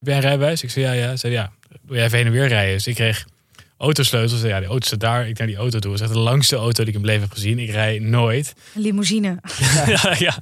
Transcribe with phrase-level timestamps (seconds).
[0.00, 0.62] Heb jij een rijbewijs?
[0.62, 1.16] Ik zei ja, ja.
[1.16, 1.50] Zei ja,
[1.86, 2.72] wil jij even heen en weer rijden?
[2.74, 3.24] Dus ik kreeg
[3.78, 4.40] autosleutels.
[4.42, 5.28] Ja, die auto staat daar.
[5.28, 5.90] Ik naar die auto toe.
[5.90, 7.58] Dat is echt de langste auto die ik in mijn leven heb gezien.
[7.58, 8.54] Ik rij nooit.
[8.74, 9.36] Een limousine.
[9.86, 10.34] ja, ja.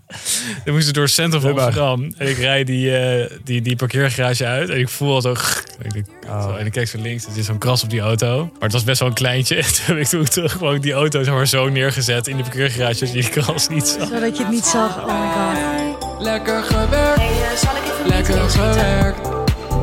[0.65, 1.51] Dan moest ik door het centrum van.
[1.51, 2.13] Amsterdam.
[2.17, 4.69] En ik rijd die, eh, die, die parkeergarage uit.
[4.71, 5.33] En ik voel al zo...
[5.93, 6.43] Ik Oh.
[6.43, 7.27] zo, en ik kijk zo links.
[7.27, 8.45] Er zit zo'n kras op die auto.
[8.53, 9.57] Maar het was best wel een kleintje.
[9.57, 12.43] En toen heb ik toen terug gewoon die auto zeg maar, zo neergezet in de
[12.43, 12.95] parkeergarage.
[12.95, 14.09] Zodat je die kras niet zag.
[14.09, 14.99] Zodat je het niet zag.
[14.99, 16.23] Oh my god.
[16.23, 19.38] Lekker gewerkt, Hey, zal ik even lekker gewerkt,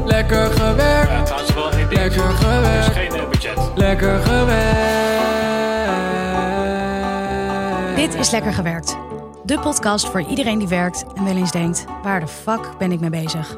[0.05, 1.99] lekker gewerkt, Ja, trouwens wel één ding.
[2.01, 3.57] lekker Er is gewerkt, geen eh, budget.
[3.75, 4.83] lekker gewerkt.
[7.95, 8.97] Dit is Lekker Gewerkt.
[9.43, 11.85] De podcast voor iedereen die werkt en wel eens denkt...
[12.03, 13.57] waar de fuck ben ik mee bezig?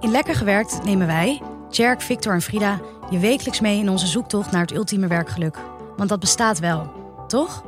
[0.00, 2.80] In Lekker Gewerkt nemen wij, Tjerk, Victor en Frida...
[3.10, 5.58] je wekelijks mee in onze zoektocht naar het ultieme werkgeluk.
[5.96, 6.92] Want dat bestaat wel,
[7.26, 7.62] toch?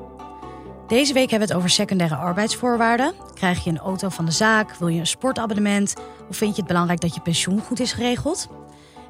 [0.88, 3.14] Deze week hebben we het over secundaire arbeidsvoorwaarden.
[3.34, 4.74] Krijg je een auto van de zaak?
[4.74, 5.94] Wil je een sportabonnement?
[6.28, 8.48] Of vind je het belangrijk dat je pensioen goed is geregeld?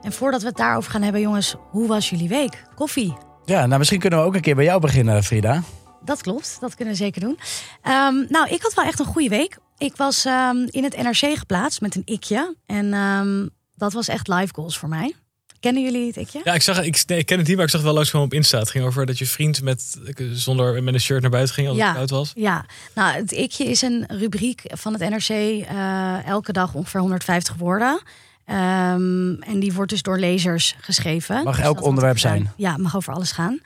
[0.02, 1.54] En voordat we het daarover gaan hebben, jongens...
[1.70, 2.64] hoe was jullie week?
[2.74, 3.16] Koffie?
[3.44, 5.62] Ja, nou misschien kunnen we ook een keer bij jou beginnen, Frida.
[6.04, 7.38] Dat klopt, dat kunnen we zeker doen.
[7.82, 9.58] Ehm, nou, ik had wel echt een goede week.
[9.76, 12.56] Ik was ehm, in het NRC geplaatst met een ikje.
[12.66, 15.14] En ehm, dat was echt live goals voor mij.
[15.60, 16.40] Kennen jullie het ikje?
[16.44, 18.10] Ja, ik, zag, ik, nee, ik ken het niet, maar ik zag het wel langs
[18.10, 18.58] gewoon op Insta.
[18.58, 19.98] Het ging over dat je vriend met,
[20.32, 21.86] zonder, met een shirt naar buiten ging als Ja.
[21.86, 22.32] het koud was.
[22.34, 22.64] Ja,
[22.94, 25.28] nou, het ikje is een rubriek van het NRC.
[25.28, 28.00] eh, elke dag ongeveer 150 woorden.
[28.44, 31.42] Ehm, en die wordt dus door lezers geschreven.
[31.44, 32.52] Mag Dus elk onderwerp zijn?
[32.56, 33.60] Ja, het mag over alles gaan.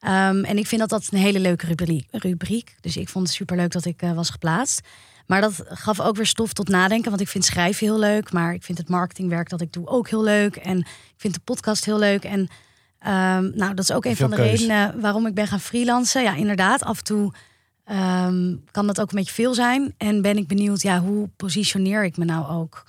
[0.00, 2.06] Ehm, en ik vind dat dat een hele leuke rubriek.
[2.10, 2.74] rubriek.
[2.80, 4.80] Dus ik vond het superleuk dat ik eh, was geplaatst.
[5.26, 7.10] Maar dat gaf ook weer stof tot nadenken.
[7.10, 8.32] Want ik vind schrijven heel leuk.
[8.32, 10.56] Maar ik vind het marketingwerk dat ik doe ook heel leuk.
[10.56, 12.24] En ik vind de podcast heel leuk.
[12.24, 12.48] En
[12.98, 14.50] ehm, nou, dat is ook een van de keus.
[14.50, 16.22] redenen waarom ik ben gaan freelancen.
[16.22, 16.82] Ja, inderdaad.
[16.82, 17.32] Af en toe
[17.84, 19.94] ehm, kan dat ook een beetje veel zijn.
[19.98, 22.84] En ben ik benieuwd, ja, hoe positioneer ik me nou ook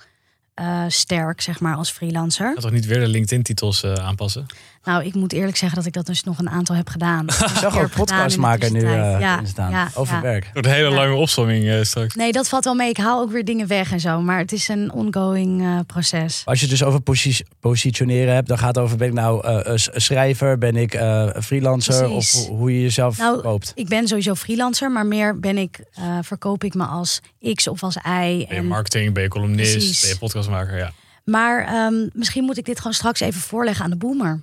[0.54, 2.52] eh, sterk, zeg maar, als freelancer?
[2.52, 4.46] Gaat toch niet weer de LinkedIn-titels eh, aanpassen?
[4.84, 7.26] Nou, ik moet eerlijk zeggen dat ik dat dus nog een aantal heb gedaan.
[7.28, 9.88] Ik zag ook podcastmaker nu eh in staan.
[9.94, 10.20] over ja.
[10.20, 10.50] werk.
[10.52, 10.94] Door een hele Ja.
[10.94, 12.14] lange opzomming eh, straks.
[12.14, 12.88] Nee, dat valt wel mee.
[12.88, 14.20] Ik haal ook weer dingen weg en zo.
[14.20, 16.42] Maar het is een ongoing eh, proces.
[16.44, 19.46] Als je het dus over posi- positioneren hebt, dan gaat het over ben ik nou
[19.46, 22.34] eh, schrijver, ben ik eh, freelancer Precies.
[22.34, 23.72] of ho- hoe je jezelf Nou, verkoopt.
[23.74, 27.20] Ik ben sowieso freelancer, maar meer ben ik, eh, verkoop ik me als
[27.54, 28.00] X of als Y.
[28.04, 30.00] Ben je En, marketing, ben je columnist, Precies.
[30.00, 30.92] ben je podcastmaker, ja.
[31.24, 34.42] maar ehm, misschien moet ik dit gewoon straks even voorleggen aan de boomer.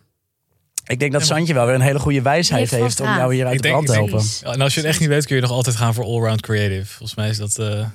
[0.86, 3.46] Ik denk dat Santje wel weer een hele goede wijsheid heeft heeft om jou hier
[3.46, 4.24] uit de Ik brand te helpen.
[4.42, 6.86] En als je het echt niet weet, kun je nog altijd gaan voor allround creative.
[6.86, 7.58] Volgens mij is dat...
[7.59, 7.86] eh,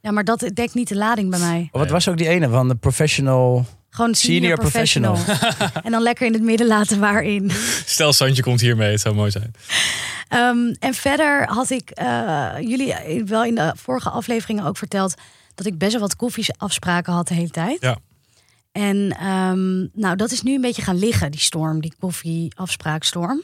[0.00, 1.68] Ja, maar dat dekt niet de lading bij mij.
[1.72, 3.66] Oh, wat was ook die ene van de professional?
[3.90, 5.16] Gewoon senior, Senior professional.
[5.84, 7.50] en dan lekker in het midden laten waarin.
[7.86, 9.54] Stel, Santje komt hiermee, het zou mooi zijn.
[10.28, 12.94] Ehm, en verder had ik eh, jullie
[13.26, 15.14] wel in de vorige afleveringen ook verteld
[15.54, 17.76] dat ik best wel wat koffieafspraken had de hele tijd.
[17.80, 17.96] Ja.
[18.72, 23.42] En ehm, nou, dat is nu een beetje gaan liggen, die storm, die koffieafspraakstorm.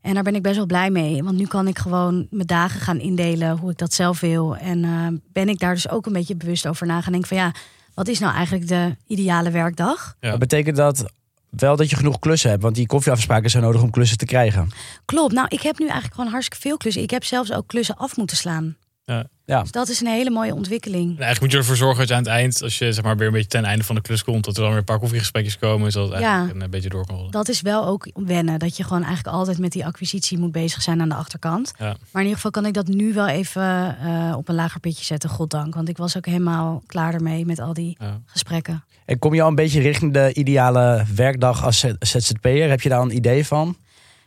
[0.00, 1.22] En daar ben ik best wel blij mee.
[1.22, 4.56] Want nu kan ik gewoon mijn dagen gaan indelen hoe ik dat zelf wil.
[4.56, 7.38] En eh, ben ik daar dus ook een beetje bewust over na gaan denken van
[7.38, 7.52] ja,
[7.94, 10.16] wat is nou eigenlijk de ideale werkdag?
[10.20, 10.30] Ja.
[10.30, 11.04] Dat betekent dat
[11.48, 14.68] wel dat je genoeg klussen hebt, want die koffieafspraken zijn nodig om klussen te krijgen.
[15.04, 15.32] Klopt.
[15.32, 17.02] Nou, ik heb nu eigenlijk gewoon hartstikke veel klussen.
[17.02, 18.76] Ik heb zelfs ook klussen af moeten slaan.
[19.14, 19.26] Ja.
[19.44, 19.60] Ja.
[19.62, 21.02] Dus dat is een hele mooie ontwikkeling.
[21.04, 23.16] En eigenlijk moet je ervoor zorgen dat je aan het eind, als je zeg maar
[23.16, 24.98] weer een beetje ten einde van de klus komt, dat er dan weer een paar
[24.98, 26.24] koffiegesprekjes komen, zodat het Ja.
[26.26, 27.30] eigenlijk een, eh, beetje door kan rollen.
[27.30, 28.58] Dat is wel ook wennen.
[28.58, 31.72] Dat je gewoon eigenlijk altijd met die acquisitie moet bezig zijn aan de achterkant.
[31.78, 31.84] Ja.
[31.86, 35.04] Maar in ieder geval kan ik dat nu wel even eh, op een lager pitje
[35.04, 35.74] zetten, goddank.
[35.74, 38.20] Want ik was ook helemaal klaar ermee met al die Ja.
[38.26, 38.84] gesprekken.
[39.04, 42.68] En kom je al een beetje richting de ideale werkdag als ZZP'er?
[42.68, 43.76] Heb je daar een idee van?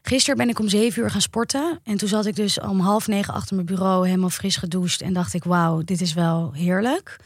[0.02, 1.80] Gisteren ben ik om zeven uur gaan sporten.
[1.84, 5.02] En toen zat ik dus om half negen achter mijn bureau helemaal fris gedoucht.
[5.02, 7.20] En dacht ik, wauw, dit is wel heerlijk.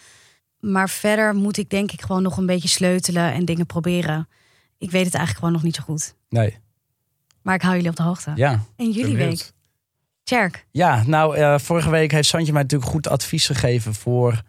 [0.59, 4.27] Maar verder moet ik denk ik gewoon nog een beetje sleutelen en dingen proberen.
[4.77, 6.15] Ik weet het eigenlijk gewoon nog niet zo goed.
[6.29, 6.57] Nee.
[7.41, 8.31] Maar ik hou jullie op de hoogte.
[8.35, 8.63] Ja.
[8.75, 9.51] En jullie week?
[10.23, 10.65] Tjerk.
[10.71, 14.41] Ja, nou, eh, vorige week heeft Santje mij natuurlijk goed advies gegeven voor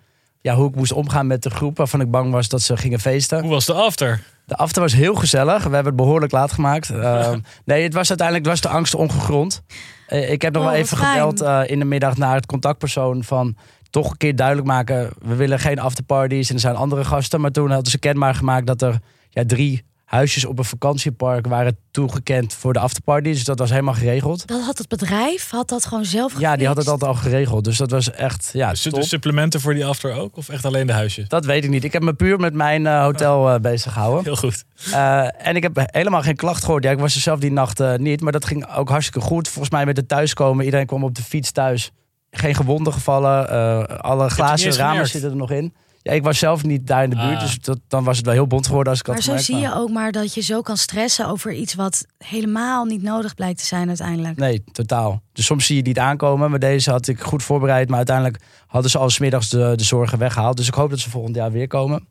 [0.46, 3.00] ja, hoe ik moest omgaan met de groep waarvan ik bang was dat ze gingen
[3.00, 3.40] feesten.
[3.40, 4.22] Hoe was de after?
[4.44, 5.56] De after was heel gezellig.
[5.56, 6.90] We hebben het behoorlijk laat gemaakt.
[6.96, 7.32] Eh,
[7.64, 9.62] nee, het was uiteindelijk was de angst ongegrond.
[10.06, 11.10] Eh, ik heb nog Oh, wel wat even fijn.
[11.12, 13.56] gebeld eh, in de middag naar het contactpersoon van
[13.90, 15.10] toch een keer duidelijk maken.
[15.18, 17.40] We willen geen afterparties en er zijn andere gasten.
[17.40, 18.98] Maar toen hadden ze kenbaar gemaakt dat er
[19.30, 23.28] ja, drie huisjes op een vakantiepark waren toegekend voor de afterparty.
[23.32, 24.46] Dus dat was helemaal geregeld.
[24.46, 27.64] Dat had het bedrijf, had dat gewoon zelf Ja, die had het altijd al geregeld.
[27.64, 29.02] Dus dat was echt ja, Dus de top.
[29.02, 30.36] supplementen voor die after ook?
[30.36, 31.28] Of echt alleen de huisjes?
[31.28, 31.84] Dat weet ik niet.
[31.84, 34.24] Ik heb me puur met mijn eh, hotel eh, bezig gehouden.
[34.24, 34.64] Heel goed.
[34.92, 36.84] Eh, en ik heb helemaal geen klacht gehoord.
[36.84, 39.48] Ja, ik was er zelf die nacht niet, maar dat ging ook hartstikke goed.
[39.48, 40.64] Volgens mij met het thuiskomen.
[40.64, 41.90] Iedereen kwam op de fiets thuis.
[42.30, 43.48] Geen gewonden gevallen.
[43.50, 45.10] eh, alle glazen ramen gemerkt.
[45.10, 45.74] zitten er nog in.
[46.06, 47.40] Ja, ik was zelf niet daar in de buurt, Ah.
[47.40, 49.50] dus dat, dan was het wel heel bond geworden als ik Maar had zo gemerkt,
[49.52, 53.02] zie maar- je ook maar dat je zo kan stressen over iets wat helemaal niet
[53.02, 54.36] nodig blijkt te zijn uiteindelijk.
[54.36, 55.22] Nee, totaal.
[55.32, 56.50] Dus soms zie je het niet aankomen.
[56.50, 57.88] Maar deze had ik goed voorbereid.
[57.88, 60.56] Maar uiteindelijk hadden ze al smiddags de, de zorgen weggehaald.
[60.56, 62.06] Dus ik hoop dat ze volgend jaar weer komen.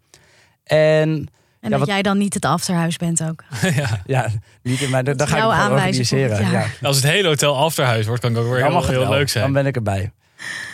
[0.63, 3.43] En En Ja, dat wat- jij dan niet het afterhuis bent ook.
[3.75, 4.01] ja.
[4.05, 4.27] ja,
[4.63, 6.51] niet in, maar daar Dat ga ik het organiseren.
[6.51, 6.65] Ja.
[6.81, 9.29] Als het hele hotel afterhuis wordt, kan ik ook weer Dan mag heel, heel leuk
[9.29, 9.43] zijn.
[9.43, 10.11] Dan ben ik erbij.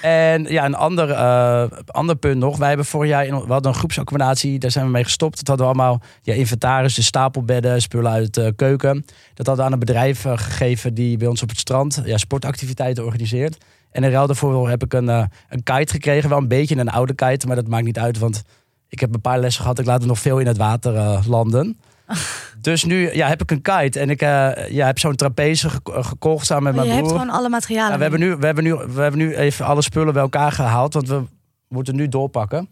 [0.01, 2.57] En ja, een ander, eh, ander punt nog.
[2.57, 4.59] Wij hebben vorig jaar in, we hadden een groepsaccommodatie.
[4.59, 5.37] Daar zijn we mee gestopt.
[5.37, 9.05] Dat hadden we allemaal ja, inventaris, dus stapelbedden, spullen uit de keuken.
[9.33, 12.17] Dat hadden we aan een bedrijf eh, gegeven die bij ons op het strand ja,
[12.17, 13.65] sportactiviteiten organiseert.
[13.91, 16.29] En in ruil daarvoor heb ik een, eh, een kite gekregen.
[16.29, 18.17] Wel een beetje een oude kite, maar dat maakt niet uit.
[18.19, 18.43] Want
[18.89, 19.79] ik heb een paar lessen gehad.
[19.79, 21.77] Ik laat het nog veel in het water landen.
[22.61, 23.99] Dus nu ja, heb ik een kite.
[23.99, 27.19] En ik eh, ja, heb zo'n trapeze gek- gekocht samen met je mijn hebt broer.
[27.19, 27.91] gewoon alle materialen.
[27.91, 30.51] Ja, we, hebben nu, we, hebben nu, we hebben nu even alle spullen bij elkaar
[30.51, 31.23] gehaald, want we
[31.67, 32.69] moeten nu doorpakken.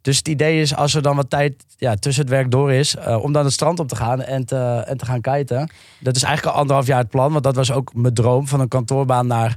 [0.00, 2.96] Dus het idee is, als er dan wat tijd ja, tussen het werk door is,
[2.96, 5.70] eh, om dan het strand op te gaan en te, en te gaan kiten.
[6.00, 8.60] Dat is eigenlijk al anderhalf jaar het plan, want dat was ook mijn droom van
[8.60, 9.56] een kantoorbaan naar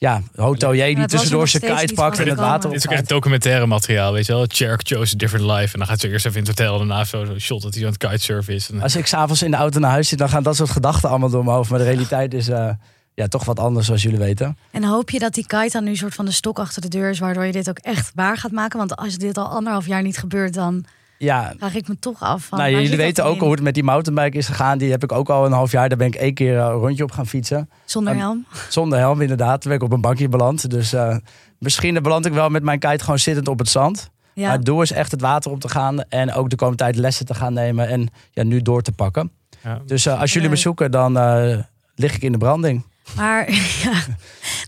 [0.00, 3.66] ja, hotelier die tussendoor zijn kite pakt en het water Dit is ook echt documentaire
[3.66, 4.44] materiaal, weet je wel.
[4.48, 5.72] Cherk chose a different life.
[5.72, 6.80] En dan gaat ze eerst even in het hotel.
[6.80, 8.70] En daarna zo, zo shot dat hij aan het kitesurfen is.
[8.70, 11.08] En, Als ik s'avonds in de auto naar huis zit, dan gaan dat soort gedachten
[11.08, 11.70] allemaal door mijn hoofd.
[11.70, 12.70] Maar de realiteit is eh,
[13.14, 14.56] ja, toch wat anders, zoals jullie weten.
[14.70, 17.10] En hoop je dat die kite dan nu soort van de stok achter de deur
[17.10, 18.78] is, waardoor je dit ook echt waar gaat maken?
[18.78, 20.84] Want als dit al anderhalf jaar niet gebeurt, dan
[21.22, 22.58] Ja, vraag ik me toch af van.
[22.58, 23.40] nou, jullie weten ook in?
[23.40, 24.78] hoe het met die mountainbike is gegaan.
[24.78, 25.88] Die heb ik ook al een half jaar.
[25.88, 27.70] Daar ben ik één keer eh, een rondje op gaan fietsen.
[27.84, 28.46] Zonder helm.
[28.68, 29.60] Zonder helm, inderdaad.
[29.60, 30.70] Toen ben ik op een bankje beland.
[30.70, 31.16] Dus eh,
[31.58, 34.10] misschien beland ik wel met mijn kite gewoon zittend op het zand.
[34.34, 34.46] Ja.
[34.46, 36.02] Maar het doel is echt het water op te gaan.
[36.08, 37.88] En ook de komende tijd lessen te gaan nemen.
[37.88, 39.30] En ja, nu door te pakken.
[39.62, 39.80] ja.
[39.86, 41.58] Dus eh, als jullie me zoeken, dan eh,
[41.94, 42.84] lig ik in de branding.
[43.16, 43.50] Maar
[43.84, 43.92] ja,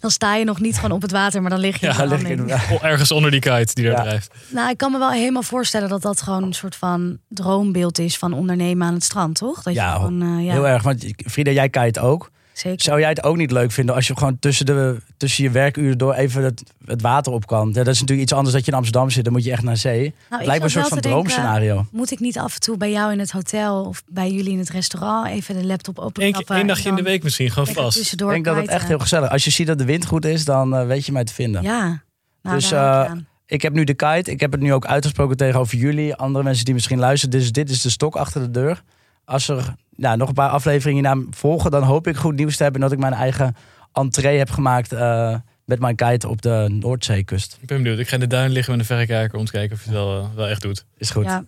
[0.02, 1.98] dan sta je nog niet gewoon op het water, maar dan lig je Ja, in
[1.98, 4.02] de Dan lig in ergens onder die kite die daar Ja.
[4.02, 4.34] drijft.
[4.48, 8.18] Nou, ik kan me wel helemaal voorstellen dat dat gewoon een soort van droombeeld is
[8.18, 9.62] van ondernemen aan het strand, toch?
[9.62, 10.82] Dat Ja, je gewoon, eh, ja, Heel erg.
[10.82, 12.30] Want Frida, jij kite ook.
[12.52, 12.82] Zeker.
[12.82, 15.98] Zou jij het ook niet leuk vinden als je gewoon tussen, de, tussen je werkuren
[15.98, 17.68] door even het, het water op kan?
[17.68, 19.24] Ja, dat is natuurlijk iets anders dat je in Amsterdam zit.
[19.24, 20.14] Dan moet je echt naar zee.
[20.30, 21.86] Nou, lijkt me een soort van denken, droomscenario.
[21.90, 24.58] Moet ik niet af en toe bij jou in het hotel of bij jullie in
[24.58, 26.44] het restaurant even de laptop Eén openklappen?
[26.44, 28.12] keer- één dagje in de week misschien, gewoon vast.
[28.12, 30.44] Ik denk dat het echt heel gezellig Als je ziet dat de wind goed is,
[30.44, 31.62] dan eh, weet je mij te vinden.
[31.62, 32.02] Ja,
[32.42, 33.12] nou, Dus, eh.
[33.46, 34.30] Ik heb nu de kite.
[34.30, 36.14] Ik heb het nu ook uitgesproken tegenover jullie.
[36.14, 37.38] Andere mensen die misschien luisteren.
[37.38, 38.82] Dus dit is de stok achter de deur.
[39.24, 42.62] Als er nou, nog een paar afleveringen naar volgen, dan hoop ik goed nieuws te
[42.62, 42.80] hebben.
[42.80, 43.56] Dat ik mijn eigen
[43.92, 47.58] entree heb gemaakt eh, met mijn kite op de Noordzeekust.
[47.60, 47.98] Ik ben benieuwd.
[47.98, 49.98] Ik ga in de duin liggen met een verrekijker om te kijken of je het
[49.98, 50.84] wel, eh, wel echt doet.
[50.96, 51.24] Is goed.
[51.24, 51.44] Ja,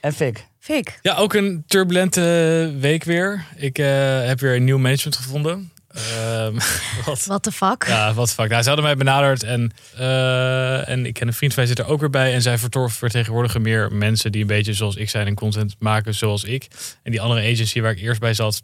[0.00, 0.46] En Fik.
[0.58, 0.98] Fik.
[1.02, 3.44] Ja, ook een turbulente week weer.
[3.56, 3.86] Ik eh,
[4.26, 5.72] heb weer een nieuw management gevonden.
[5.94, 6.54] Ehm,
[7.06, 7.24] wat?
[7.24, 7.84] What the fuck?
[7.86, 8.48] Ja, wat fuck.
[8.48, 11.84] Nou, ze hadden mij benaderd en, eh, en ik ken een vriend van mij zit
[11.84, 12.34] er ook weer bij.
[12.34, 16.44] En zij vertegenwoordigen meer mensen die een beetje zoals ik zijn en content maken zoals
[16.44, 16.66] ik.
[17.02, 18.62] En die andere agency waar ik eerst bij zat,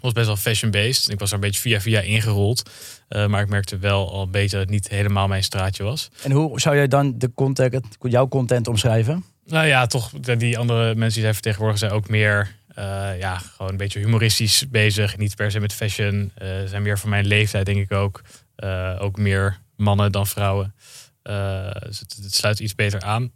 [0.00, 1.10] was best wel fashion-based.
[1.10, 2.70] Ik was er een beetje via via ingerold.
[3.08, 6.10] Eh, maar ik merkte wel al beetje dat het niet helemaal mijn straatje was.
[6.22, 9.24] En hoe zou jij dan de content, jouw content omschrijven?
[9.46, 13.70] Nou ja, toch, die andere mensen die zij vertegenwoordigen zijn ook meer, eh, ja, gewoon
[13.70, 15.16] een beetje humoristisch bezig.
[15.16, 16.32] Niet per se met fashion.
[16.34, 18.22] Eh, zijn meer van mijn leeftijd, denk ik ook.
[18.56, 20.74] Eh, ook meer mannen dan vrouwen.
[21.22, 23.32] Dus het, sluit iets beter aan.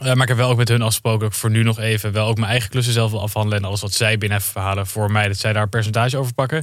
[0.00, 2.26] Maar ik heb wel ook met hun afgesproken dat ik voor nu nog even wel
[2.26, 3.58] ook mijn eigen klussen zelf wil afhandelen.
[3.58, 6.58] En alles wat zij binnen verhalen voor mij, dat zij daar een percentage over pakken.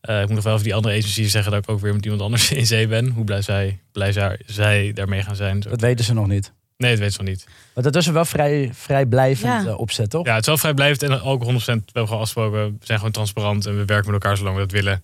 [0.00, 2.22] Ik moet nog wel even die andere agencies zeggen dat ik ook weer met iemand
[2.22, 3.08] anders in zee ben.
[3.08, 5.60] Hoe blij zij, blij zij, zij daarmee gaan zijn.
[5.60, 6.52] Dat weten ze nog niet.
[6.76, 7.46] Nee, dat weet ze nog niet.
[7.74, 9.70] Maar dat is wel vrij, vrij blijvend Ja.
[9.70, 10.26] eh, opzet, toch?
[10.26, 11.84] Ja, het is wel vrijblijvend en ook 100%.
[11.84, 14.62] We hebben gewoon afgesproken, we zijn gewoon transparant en we werken met elkaar zolang we
[14.62, 14.92] dat willen.
[14.92, 15.02] En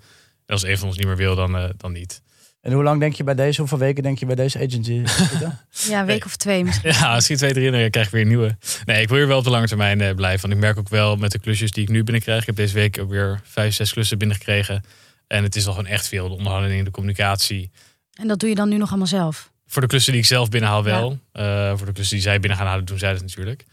[0.55, 2.23] als een van ons niet meer wil, dan, eh, dan niet.
[2.61, 5.03] En hoe lang denk je bij deze, hoeveel weken denk je bij deze agency?
[5.89, 6.93] Ja, een week of twee misschien.
[6.93, 8.57] Ja, als je twee, drie dan krijg ik weer een nieuwe.
[8.85, 10.41] Nee, ik wil hier wel op de lange termijn eh, blijven.
[10.41, 12.41] Want ik merk ook wel met de klusjes die ik nu binnenkrijg.
[12.41, 14.85] Ik heb deze week ook weer vijf, zes klussen binnengekregen.
[15.27, 16.29] En het is al gewoon echt veel.
[16.29, 17.71] De onderhandeling, de communicatie.
[18.13, 19.52] En dat doe je dan nu nog allemaal zelf?
[19.73, 21.19] Voor de klussen die ik zelf binnenhaal wel.
[21.33, 23.65] Eh, voor de klussen die zij binnen gaan halen, doen zij dat natuurlijk.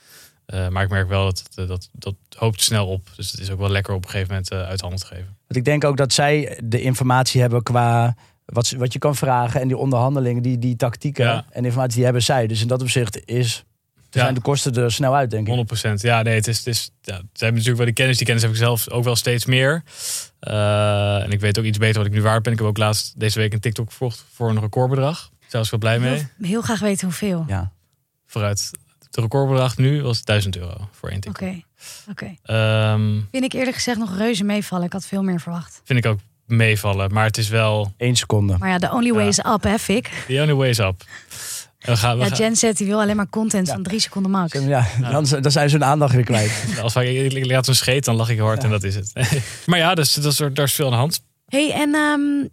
[0.45, 3.07] Eh, maar ik merk wel dat dat, dat dat hoopt snel op.
[3.15, 5.25] Dus het is ook wel lekker op een gegeven moment eh, uit handen te geven.
[5.25, 8.15] Want ik denk ook dat zij de informatie hebben qua
[8.45, 9.61] wat, ze- wat je kan vragen.
[9.61, 11.45] En die onderhandelingen, die, die tactieken Ja.
[11.51, 12.47] en informatie, die hebben zij.
[12.47, 13.63] Dus in dat opzicht is,
[14.09, 14.21] Ja.
[14.21, 15.53] zijn de kosten er snel uit, denk ik.
[15.53, 16.01] 100%.
[16.01, 18.17] Ja, nee, het is, het is, ja, ze hebben natuurlijk wel die kennis.
[18.17, 19.83] Die kennis heb ik zelf ook wel steeds meer.
[20.39, 22.53] Eh, en ik weet ook iets beter wat ik nu waard ben.
[22.53, 25.29] Ik heb ook laatst deze week een TikTok verkocht voor een recordbedrag.
[25.51, 26.09] Ik wel blij mee.
[26.13, 27.45] Heel, heel graag weten hoeveel.
[27.47, 27.71] Ja.
[28.27, 28.71] Vooruit.
[29.05, 31.65] Het recordbedrag nu was 1000 euro voor één Oké, TikTok.
[32.09, 32.35] oké.
[32.43, 34.85] Ehm, Vind ik eerlijk gezegd nog reuze meevallen.
[34.85, 35.81] Ik had veel meer verwacht.
[35.83, 37.13] vind ik ook meevallen.
[37.13, 38.57] Maar het is wel Eén seconde.
[38.57, 39.27] Maar ja, de only way Ja.
[39.27, 40.23] is up, hè, Fik?
[40.27, 41.03] the only way is up.
[41.79, 43.73] We gaan, we Ja, gaan- Jen zet die wil alleen maar content Ja.
[43.73, 44.51] van drie seconden max.
[44.53, 46.51] Ja, dan, dan zijn ze hun aandacht weer kwijt.
[46.81, 49.13] als wij ik laat een scheet, dan lach ik hard en dat is het.
[49.65, 51.21] maar ja, dus, dat is, daar is veel aan de hand.
[51.47, 52.47] hey, en ehm,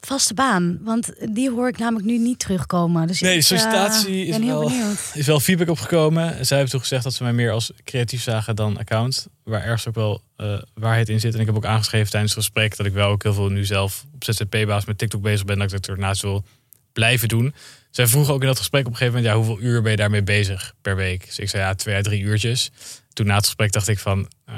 [0.00, 0.78] vaste baan.
[0.82, 3.06] Want die hoor ik namelijk nu niet terugkomen.
[3.06, 4.70] Dus Nee, de sollicitatie eh, is wel-
[5.14, 6.28] is wel feedback opgekomen.
[6.46, 9.26] Zij hebben toen gezegd dat ze mij meer als creatief zagen dan account.
[9.44, 11.34] Waar ergens ook wel eh, waarheid in zit.
[11.34, 13.64] En ik heb ook aangeschreven tijdens het gesprek dat ik wel ook heel veel nu
[13.64, 15.58] zelf op ZZP-basis met TikTok bezig ben.
[15.58, 16.44] Dat ik dat ernaast wil
[16.92, 17.54] blijven doen.
[17.90, 19.96] Zij vroegen ook in dat gesprek op een gegeven moment, ja, hoeveel uur ben je
[19.96, 21.26] daarmee bezig per week?
[21.26, 22.70] Dus ik zei ja, twee à drie uurtjes.
[23.12, 24.54] Toen na het gesprek dacht ik van, eh,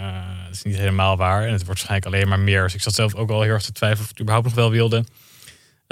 [0.46, 1.36] dat is niet helemaal waar.
[1.46, 2.62] En het wordt waarschijnlijk alleen maar meer.
[2.62, 4.56] Dus ik zat zelf ook al heel erg te twijfelen of ik het überhaupt nog
[4.56, 5.04] wel wilde.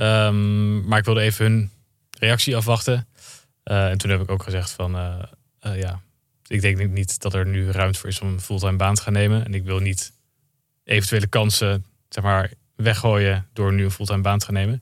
[0.01, 1.71] Ehm, maar ik wilde even hun
[2.19, 3.07] reactie afwachten.
[3.63, 5.15] Eh, en toen heb ik ook gezegd van, eh,
[5.61, 6.01] eh, ja,
[6.47, 9.13] ik denk niet dat er nu ruimte voor is om een fulltime baan te gaan
[9.13, 9.45] nemen.
[9.45, 10.13] En ik wil niet
[10.85, 14.81] eventuele kansen, zeg maar, weggooien door nu een fulltime baan te gaan nemen.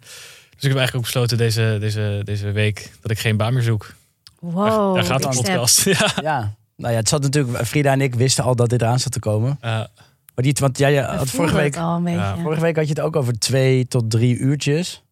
[0.51, 3.63] Dus ik heb eigenlijk ook besloten deze, deze, deze week dat ik geen baan meer
[3.63, 3.95] zoek.
[4.39, 5.85] Wow, Daar gaat de podcast.
[5.85, 6.13] Ja.
[6.23, 6.55] Ja.
[6.77, 7.67] Nou ja, het zat natuurlijk...
[7.67, 9.59] Frida en ik wisten al dat dit eraan zat te komen.
[9.61, 9.89] Eh, Maar
[10.35, 12.19] die, want jij We had vorige week, het al een beetje.
[12.19, 15.03] Ja, vorige week had je het ook over twee tot drie uurtjes.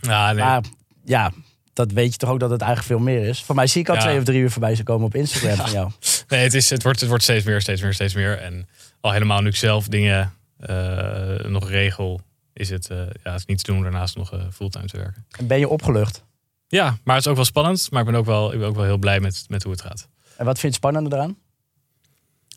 [0.00, 0.44] Ja, nee.
[0.44, 0.62] Maar
[1.04, 1.32] ja,
[1.72, 3.42] dat weet je toch ook dat het eigenlijk veel meer is.
[3.42, 4.00] Voor mij zie ik al Ja.
[4.00, 5.90] twee of drie uur voorbij komen op Instagram van jou.
[6.28, 8.38] Nee, het, is, het, wordt, het wordt steeds meer, steeds meer, steeds meer.
[8.38, 8.68] En
[9.00, 12.20] al helemaal nu ik zelf dingen eh, nog regel,
[12.52, 14.96] is het, eh, ja, het is niet te doen om daarnaast nog eh, fulltime te
[14.96, 15.26] werken.
[15.38, 16.24] En ben je opgelucht?
[16.68, 17.90] Ja, maar het is ook wel spannend.
[17.90, 19.80] Maar ik ben ook wel, ik ben ook wel heel blij met, met hoe het
[19.80, 20.08] gaat.
[20.36, 21.36] En wat vind je spannender eraan?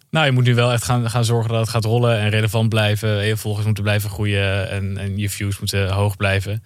[0.10, 2.70] Nou, je moet nu wel echt gaan, gaan zorgen dat het gaat rollen en relevant
[2.70, 3.26] blijven.
[3.26, 6.64] Je volgers moeten blijven groeien en, en je views moeten hoog blijven.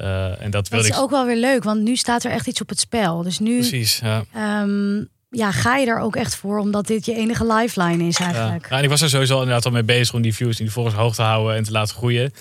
[0.00, 0.94] Eh, en dat wil Dat ik.
[0.94, 3.22] is ook wel weer leuk, want nu staat er echt iets op het spel.
[3.22, 3.98] Dus nu Precies.
[4.02, 4.24] Ja.
[4.34, 8.24] ehm, ja, ga je er ook echt voor, omdat dit je enige lifeline is Ja.
[8.24, 8.68] eigenlijk.
[8.70, 10.64] Ja, en ik was er sowieso al inderdaad al mee bezig om die views en
[10.64, 12.32] die volgers hoog te houden en te laten groeien.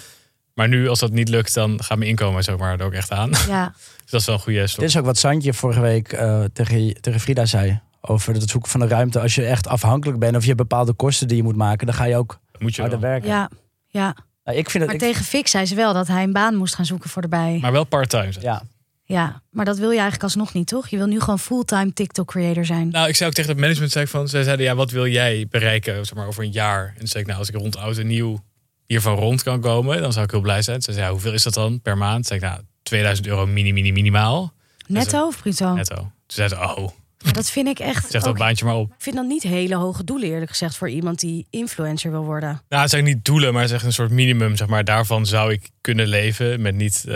[0.53, 3.11] Maar nu, als dat niet lukt, dan gaat mijn inkomen zeg maar, er ook echt
[3.11, 3.31] aan.
[3.47, 3.73] Ja,
[4.03, 4.79] Dus dat is wel een goede stop.
[4.79, 7.79] Dit is ook wat Santje vorige week eh, tegen, tegen Frida zei.
[8.01, 9.19] Over het zoeken van de ruimte.
[9.19, 11.95] Als je echt afhankelijk bent of je hebt bepaalde kosten die je moet maken, dan
[11.95, 13.09] ga je ook moet je harder wel.
[13.09, 13.29] werken.
[13.29, 13.49] ja,
[13.87, 14.15] ja.
[14.49, 16.75] Nou, ik vind Maar ik- tegen Fix zei ze wel dat hij een baan moest
[16.75, 17.57] gaan zoeken voor erbij.
[17.61, 18.31] Maar wel part-time.
[18.39, 18.61] ja,
[19.03, 20.87] Ja, maar dat wil je eigenlijk alsnog niet, toch?
[20.87, 22.89] Je wil nu gewoon fulltime TikTok-creator zijn.
[22.89, 25.07] Nou, ik zei ook tegen het management, zei ik van, zij zeiden, ja, wat wil
[25.07, 26.87] jij bereiken zeg maar, over een jaar?
[26.87, 28.43] En toen zei ik, nou, als ik rond oud en nieuw
[28.85, 30.81] hiervan rond kan komen, dan zou ik heel blij zijn.
[30.81, 32.25] Ze zei, ja, hoeveel is dat dan per maand?
[32.25, 34.53] Zei ik, nou, 2000 euro mini, mini, minimaal.
[34.87, 35.73] Netto of bruto?
[35.73, 35.95] Netto.
[35.95, 36.87] Toen zei ze, oh,
[37.23, 38.11] Maar dat vind ik echt.
[38.11, 38.88] zeg dat ook- baantje maar op.
[38.89, 42.61] Ik vind dat niet hele hoge doelen, eerlijk gezegd, voor iemand die influencer wil worden.
[42.69, 44.55] Nou, het zijn niet doelen, maar het is echt een soort minimum.
[44.55, 44.83] Zeg maar.
[44.83, 47.13] Daarvan zou ik kunnen leven met niet eh,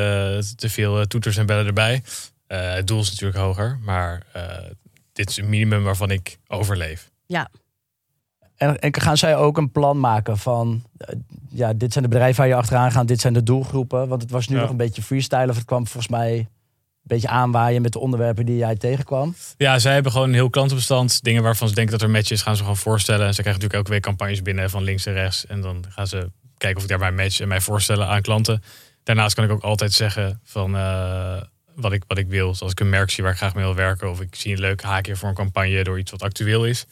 [0.55, 2.03] te veel eh, toeters en bellen erbij.
[2.48, 4.43] Eh, het doel is natuurlijk hoger, maar eh,
[5.13, 7.12] dit is een minimum waarvan ik overleef.
[7.25, 7.50] Ja,
[8.55, 10.83] En, en gaan zij ook een plan maken van,
[11.50, 14.07] ja, dit zijn de bedrijven waar je achteraan gaat, dit zijn de doelgroepen.
[14.07, 14.62] Want het was nu Ja.
[14.62, 16.48] nog een beetje freestyle of het kwam volgens mij
[17.03, 19.36] beetje aanwaaien met de onderwerpen die jij tegenkwam.
[19.57, 21.24] Ja, zij hebben gewoon een heel klantenbestand.
[21.24, 23.27] Dingen waarvan ze denken dat er match is, gaan ze gewoon voorstellen.
[23.27, 25.45] En ze krijgen natuurlijk elke week campagnes binnen van links en rechts.
[25.45, 28.63] En dan gaan ze kijken of ik daarbij match en mij voorstellen aan klanten.
[29.03, 31.41] Daarnaast kan ik ook altijd zeggen van eh,
[31.75, 32.55] wat, ik, wat ik wil.
[32.55, 34.10] Zoals ik een merk zie waar ik graag mee wil werken.
[34.10, 36.86] Of ik zie een leuk haakje voor een campagne door iets wat actueel is.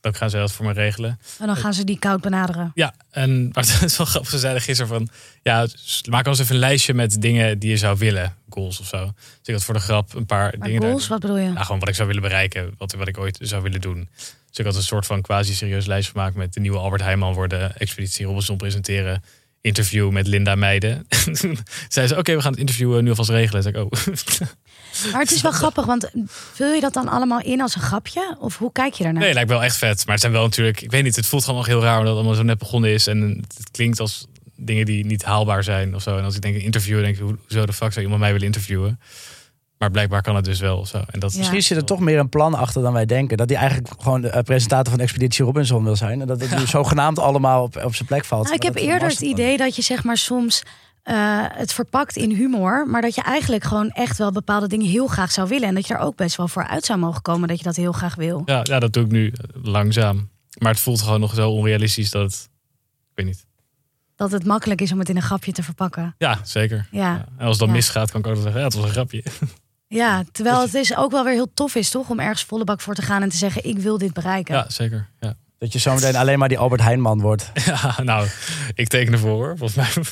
[0.00, 1.18] Dan gaan ze dat voor me regelen.
[1.38, 2.70] en dan gaan ze die koud benaderen.
[2.74, 4.30] Ja, en maar het is wel grappig.
[4.30, 5.08] Ze zeiden gisteren van...
[5.42, 5.66] Ja,
[6.10, 8.34] maak eens even een lijstje met dingen die je zou willen.
[8.48, 9.04] Goals of zo.
[9.04, 10.80] Dus ik had voor de grap een paar Maar dingen...
[10.80, 11.48] daar- goals, wat bedoel je?
[11.50, 14.08] nou, gewoon wat ik zou willen bereiken, wat, wat ik ooit zou willen doen.
[14.50, 17.76] Dus ik had een soort van quasi-serieus lijst gemaakt met de nieuwe Albert Heijman worden,
[17.76, 19.22] Expeditie Robinson presenteren,
[19.60, 21.06] interview met Linda Meijden.
[21.88, 23.62] Zei ze, oké, we gaan het interview nu alvast regelen.
[23.62, 23.90] Zei ik, oh.
[25.12, 26.10] Maar het is wel grappig, want
[26.52, 28.36] vul je dat dan allemaal in als een grapje?
[28.38, 29.22] Of hoe kijk je daarnaar?
[29.22, 30.02] nee, lijkt wel echt vet.
[30.04, 32.08] Maar het zijn wel natuurlijk, ik weet niet, het voelt gewoon nog heel raar omdat
[32.08, 33.06] het allemaal zo net begonnen is.
[33.06, 34.26] En het klinkt als
[34.56, 36.16] dingen die niet haalbaar zijn of zo.
[36.18, 38.30] En als ik denk een interview, denk ik, hoe- hoezo de fuck zou iemand mij
[38.32, 39.00] willen interviewen?
[39.78, 41.02] Maar blijkbaar kan het dus wel zo.
[41.10, 41.38] En dat Ja.
[41.38, 43.36] Misschien zit er toch meer een plan achter dan wij denken.
[43.36, 46.20] Dat hij eigenlijk gewoon de eh, presentator van Expeditie Robinson wil zijn.
[46.20, 48.42] En dat het nu zogenaamd allemaal op, op zijn plek valt.
[48.44, 50.62] Nou, ik heb eerder het idee dat je zeg maar soms
[51.06, 55.06] eh, het verpakt in humor, maar dat je eigenlijk gewoon echt wel bepaalde dingen heel
[55.06, 57.48] graag zou willen en dat je er ook best wel voor uit zou mogen komen
[57.48, 58.42] dat je dat heel graag wil.
[58.44, 59.32] Ja, ja, dat doe ik nu
[59.62, 60.28] langzaam.
[60.58, 62.48] Maar het voelt gewoon nog zo onrealistisch dat het...
[63.10, 63.44] Ik weet niet.
[64.16, 66.14] Dat het makkelijk is om het in een grapje te verpakken.
[66.18, 66.88] Ja, zeker.
[66.90, 67.26] Ja, Ja.
[67.38, 67.74] En als dat Ja.
[67.74, 69.24] misgaat, kan ik ook wel zeggen, ja, het was een grapje.
[69.88, 72.08] ja terwijl het is ook wel weer heel tof is, toch?
[72.10, 74.54] Om ergens volle bak voor te gaan en te zeggen: ik wil dit bereiken.
[74.54, 75.08] Ja, zeker.
[75.20, 75.34] Ja.
[75.58, 77.50] Dat je zometeen alleen maar die Albert Heijnman wordt.
[77.66, 78.28] ja, nou,
[78.74, 79.56] ik teken ervoor hoor.
[79.58, 80.04] Volgens mij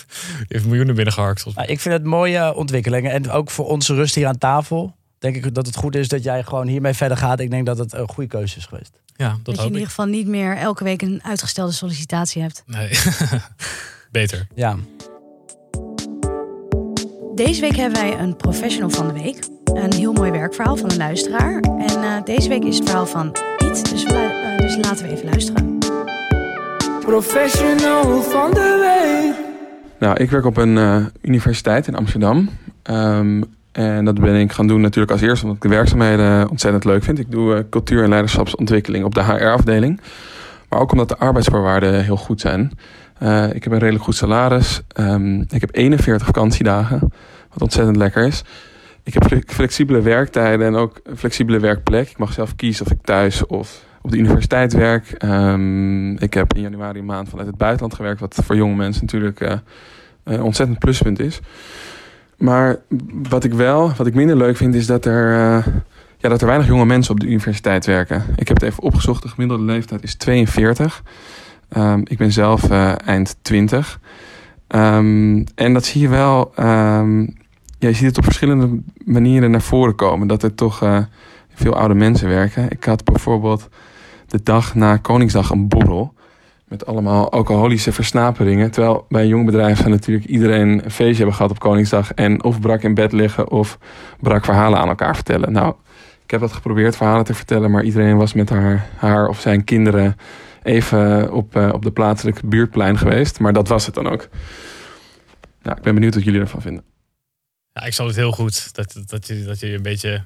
[0.49, 1.55] heeft miljoenen binnengeharkt.
[1.55, 3.13] Nou, ik vind het mooie ontwikkelingen.
[3.13, 4.95] En ook voor onze rust hier aan tafel.
[5.19, 7.41] Denk ik dat het goed is dat jij gewoon hiermee verder gaat.
[7.41, 9.01] Ik denk dat het een goede keuze is geweest.
[9.17, 12.63] Ja, dat, dat je in ieder geval niet meer elke week een uitgestelde sollicitatie hebt.
[12.67, 12.91] Nee.
[14.11, 14.47] Beter.
[14.55, 14.77] Ja.
[17.35, 19.47] Deze week hebben wij een professional van de week.
[19.65, 21.61] een heel mooi werkverhaal van een luisteraar.
[21.61, 23.37] En eh, deze week is het verhaal van
[23.83, 25.79] Dus, eh, dus laten we even luisteren.
[27.01, 29.47] Professional van de week.
[29.99, 32.49] Nou, ik werk op een eh, universiteit in Amsterdam.
[32.83, 36.85] Ehm, en dat ben ik gaan doen natuurlijk als eerste omdat ik de werkzaamheden ontzettend
[36.85, 37.19] leuk vind.
[37.19, 40.01] Ik doe eh, cultuur- en leiderschapsontwikkeling op de HR-afdeling.
[40.69, 42.73] Maar ook omdat de arbeidsvoorwaarden heel goed zijn.
[43.19, 44.83] Eh, ik heb een redelijk goed salaris.
[44.89, 46.99] Ehm, ik heb 41 vakantiedagen,
[47.53, 48.45] wat ontzettend lekker is.
[49.05, 52.11] Ik heb fle- flexibele werktijden en ook een flexibele werkplek.
[52.11, 55.11] Ik mag zelf kiezen of ik thuis of op de universiteit werk.
[55.11, 59.03] Ehm, ik heb in januari een maand vanuit het buitenland gewerkt, wat voor jonge mensen
[59.03, 59.59] natuurlijk eh,
[60.25, 61.41] een ontzettend pluspunt is.
[62.39, 62.81] Maar
[63.29, 65.67] wat ik wel, wat ik minder leuk vind, is dat er, eh,
[66.19, 68.25] ja, dat er weinig jonge mensen op de universiteit werken.
[68.37, 71.03] Ik heb het even opgezocht, de gemiddelde leeftijd is 42.
[71.69, 74.01] Ehm, ik ben zelf eh, eind 20.
[74.67, 76.53] Ehm, en dat zie je wel,
[77.85, 80.27] ja, je ziet het op verschillende manieren naar voren komen.
[80.27, 80.99] Dat er toch eh,
[81.55, 82.71] veel oude mensen werken.
[82.71, 83.69] Ik had bijvoorbeeld
[84.27, 86.15] de dag na Koningsdag een borrel.
[86.69, 88.71] Met allemaal alcoholische versnaperingen.
[88.71, 92.13] Terwijl bij een jong bedrijf zou natuurlijk iedereen een feestje hebben gehad op Koningsdag.
[92.13, 93.79] En of brak in bed liggen of
[94.21, 95.53] brak verhalen aan elkaar vertellen.
[95.53, 95.75] Nou,
[96.25, 97.71] ik heb dat geprobeerd verhalen te vertellen.
[97.71, 100.17] Maar iedereen was met haar, haar of zijn kinderen
[100.63, 103.41] even op, eh, op de plaatselijke buurtplein geweest.
[103.41, 104.29] Maar dat was het dan ook.
[105.63, 106.94] Nou, ik ben benieuwd wat jullie ervan vinden.
[107.87, 110.25] Ik snap het heel goed dat, dat, je, dat je een beetje...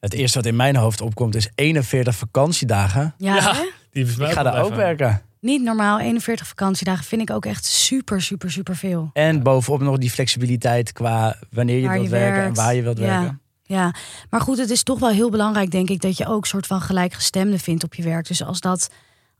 [0.00, 3.14] Het eerste wat in mijn hoofd opkomt is 41 vakantiedagen.
[3.18, 3.64] Ja, Ja.
[3.90, 5.22] Die is Ik ga daar ook werken.
[5.40, 5.98] niet normaal.
[5.98, 9.10] 41 vakantiedagen vind ik ook echt super, super, super veel.
[9.12, 12.82] En bovenop nog die flexibiliteit qua wanneer je Waar wilt je werken en waar je
[12.82, 13.04] wilt Ja.
[13.04, 13.40] werken.
[13.62, 13.94] Ja,
[14.30, 16.80] maar goed, het is toch wel heel belangrijk, denk ik, dat je ook soort van
[16.80, 18.26] gelijkgestemde vindt op je werk.
[18.26, 18.90] Dus als dat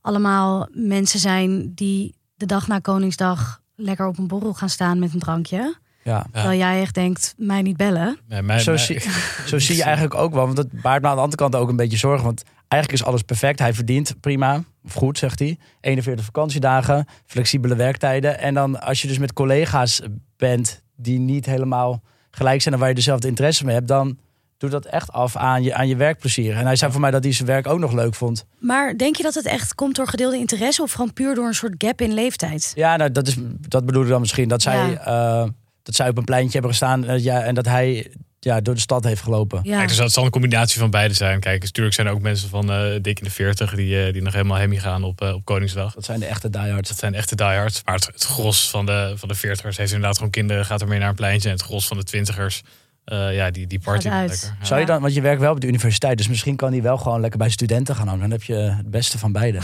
[0.00, 5.12] allemaal mensen zijn die de dag na Koningsdag lekker op een borrel gaan staan met
[5.12, 5.76] een drankje.
[6.02, 6.26] Ja.
[6.33, 8.19] Terwijl jij echt denkt, mij niet bellen.
[8.28, 9.00] Nee, mijn, Zo, mijn- zie,
[9.47, 10.45] zo zie je eigenlijk ook wel.
[10.45, 12.25] Want dat baart me aan de andere kant ook een beetje zorgen.
[12.25, 13.59] Want eigenlijk is alles perfect.
[13.59, 14.62] Hij verdient prima.
[14.85, 15.59] Of goed, zegt hij.
[15.80, 18.38] 41 vakantiedagen, flexibele werktijden.
[18.38, 20.00] En dan als je dus met collega's
[20.36, 22.75] bent die niet helemaal gelijk zijn...
[22.75, 23.89] en waar je dezelfde interesse mee hebt...
[23.89, 24.19] dan
[24.58, 26.56] doet dat echt af aan je, aan je werkplezier.
[26.56, 28.47] En hij zei voor mij dat hij zijn werk ook nog leuk vond.
[28.58, 31.54] Maar denk je dat het echt komt door gedeelde interesse of gewoon puur door een
[31.54, 32.73] soort gap in leeftijd?
[32.75, 33.36] Ja, nou, dat, is,
[33.69, 34.49] dat bedoelde ik dan misschien.
[34.49, 35.45] Dat zij, eh,
[35.91, 38.81] dat zij op een pleintje hebben gestaan eh, ja, en dat hij ja, door de
[38.81, 39.61] stad heeft gelopen.
[39.63, 41.41] Ja, Kijk, dus dat zal een combinatie van beide zijn.
[41.41, 44.23] Kijk, natuurlijk zijn er ook mensen van eh, dik in de 40 die, eh, die
[44.23, 45.95] nog helemaal hemmy gaan op, op Koningsdag.
[45.95, 46.89] Dat zijn de echte diehards.
[46.89, 47.83] Dat zijn echte diehards.
[47.85, 50.89] Maar het, het gros van de, van de 40ers heeft inderdaad gewoon kinderen, gaat er
[50.89, 51.49] mee naar een pleintje.
[51.49, 52.69] En het gros van de 20ers,
[53.05, 54.57] eh, ja, die, die party lekker.
[54.61, 54.67] Ja.
[54.67, 56.97] Zou je dan, want je werkt wel op de universiteit, dus misschien kan hij wel
[56.97, 58.23] gewoon lekker bij studenten gaan hangen.
[58.23, 59.59] Dan heb je het beste van beide.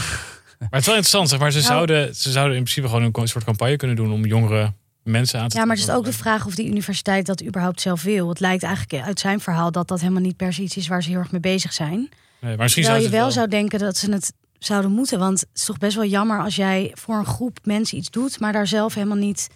[0.59, 1.51] Maar het is wel interessant, zeg maar.
[1.51, 4.73] Ze, Nou- zouden, ze zouden in principe gewoon een soort campagne kunnen doen om jongere
[5.07, 7.81] mensen aan te Ja, maar het is ook de vraag of die universiteit dat überhaupt
[7.81, 8.29] zelf wil.
[8.29, 11.03] Het lijkt eigenlijk uit zijn verhaal dat dat helemaal niet per se iets is waar
[11.03, 11.99] ze heel erg mee bezig zijn.
[11.99, 12.09] Nee,
[12.41, 15.19] maar misschien Terwijl je zou wel zou denken dat ze het zouden moeten.
[15.19, 18.41] Want het is toch best wel jammer als jij voor een groep mensen iets doet,
[18.41, 19.49] maar daar zelf helemaal niet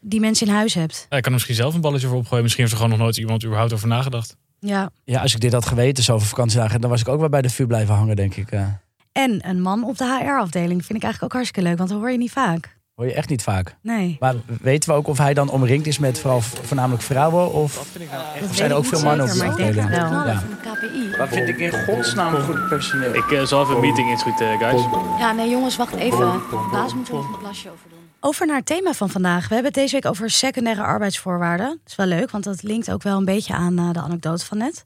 [0.00, 1.06] die mensen in huis hebt.
[1.08, 2.42] Ja, ik kan er misschien zelf een balletje voor opgooien.
[2.42, 4.36] Misschien heeft er gewoon nog nooit iemand überhaupt over nagedacht.
[4.58, 4.90] Ja.
[5.04, 7.50] Ja, als ik dit had geweten, zoveel vakantiedagen, dan was ik ook wel bij de
[7.50, 8.50] vuur blijven hangen, denk ik.
[8.50, 8.66] eh.
[9.12, 12.10] En een man op de HR-afdeling vind ik eigenlijk ook hartstikke leuk, want dat hoor
[12.10, 12.78] je niet vaak.
[13.00, 13.76] Hoor je echt niet vaak.
[13.82, 14.16] Nee.
[14.20, 17.52] Maar weten we ook of hij dan omringd is met vooral voornamelijk vrouwen?
[17.52, 19.90] Of, Dat of zijn er ook veel mannen op denk afdeling?
[19.90, 20.40] Ja.
[20.40, 21.16] Van de KPI.
[21.18, 23.14] Wat vind ik in godsnaam goed personeel?
[23.14, 24.82] Ik eh, zal even een meeting inschieten, guys.
[25.18, 26.42] Ja, nee jongens, wacht even.
[26.70, 27.98] Baas moet er nog een plasje over doen.
[28.20, 29.48] Over naar het thema van vandaag.
[29.48, 31.66] We hebben het deze week over secundaire arbeidsvoorwaarden.
[31.66, 34.46] Dat is wel leuk, want dat linkt ook wel een beetje aan eh, de anekdote
[34.46, 34.84] van net.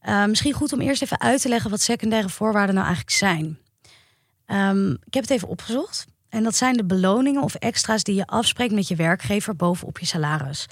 [0.00, 3.58] Eh, misschien goed om eerst even uit te leggen wat secundaire voorwaarden nou eigenlijk zijn.
[4.46, 6.06] Ehm, ik heb het even opgezocht.
[6.30, 10.06] En dat zijn de beloningen of extra's die je afspreekt met je werkgever bovenop je
[10.06, 10.66] salaris.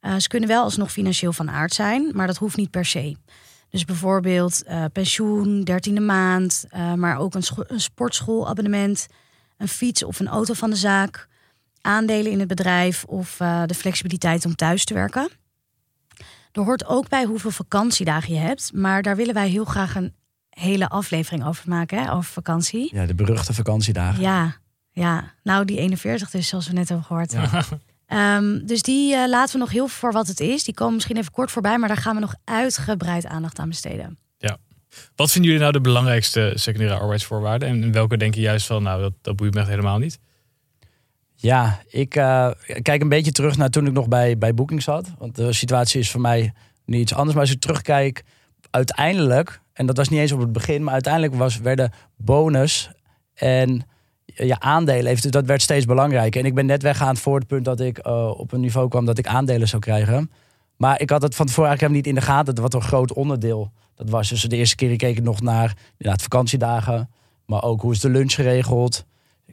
[0.00, 3.16] Eh, ze kunnen wel alsnog financieel van aard zijn, maar dat hoeft niet per se.
[3.68, 9.06] Dus bijvoorbeeld eh, pensioen, dertiende maand, eh, maar ook een, een sportschoolabonnement,
[9.56, 11.28] een fiets of een auto van de zaak,
[11.80, 15.28] aandelen in het bedrijf of de flexibiliteit om thuis te werken.
[16.52, 20.14] Er hoort ook bij hoeveel vakantiedagen je hebt, maar daar willen wij heel graag een
[20.50, 22.94] hele aflevering over maken, hè, over vakantie.
[22.94, 24.22] Ja, de beruchte vakantiedagen.
[24.22, 24.56] Ja,
[24.92, 27.34] ja, nou die 41 dus, zoals we net hebben gehoord.
[28.06, 30.64] Ehm, dus die eh, laten we nog heel voor wat het is.
[30.64, 34.18] Die komen misschien even kort voorbij, maar daar gaan we nog uitgebreid aandacht aan besteden.
[35.16, 37.68] Wat vinden jullie nou de belangrijkste secundaire arbeidsvoorwaarden?
[37.68, 40.18] En welke denk je juist van, nou, dat, dat boeit me echt helemaal niet?
[41.34, 42.50] Ja, ik eh,
[42.82, 45.12] kijk een beetje terug naar toen ik nog bij, bij Booking zat.
[45.18, 46.52] Want de situatie is voor mij
[46.84, 47.32] nu iets anders.
[47.32, 48.22] Maar als ik terugkijk,
[48.70, 52.90] uiteindelijk, en dat was niet eens op het begin, maar uiteindelijk was, werden bonus
[53.34, 53.82] en
[54.34, 56.40] ja, aandelen, heeft, dat werd steeds belangrijker.
[56.40, 59.04] En ik ben net weggegaan voor het punt dat ik eh, op een niveau kwam
[59.04, 60.30] dat ik aandelen zou krijgen.
[60.76, 63.72] Maar ik had het van tevoren eigenlijk niet in de gaten wat een groot onderdeel
[63.94, 64.28] dat was.
[64.28, 67.10] Dus de eerste keer keek ik nog naar inderdaad, vakantiedagen.
[67.46, 69.04] Maar ook hoe is de lunch geregeld?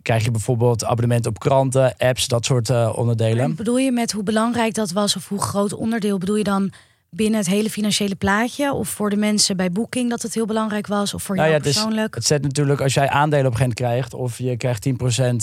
[0.02, 3.48] Krijg je bijvoorbeeld abonnement op kranten, apps, dat soort uh, onderdelen?
[3.48, 6.18] Maar bedoel je met hoe belangrijk dat was of hoe groot onderdeel?
[6.18, 6.72] Bedoel je dan
[7.10, 8.74] binnen het hele financiële plaatje?
[8.74, 11.13] Of voor de mensen bij Booking dat het heel belangrijk was?
[11.13, 12.15] Of voor nou jou ja, persoonlijk?
[12.15, 14.13] Het zet natuurlijk, als jij aandelen op een gegeven moment krijgt...
[14.13, 14.89] of je krijgt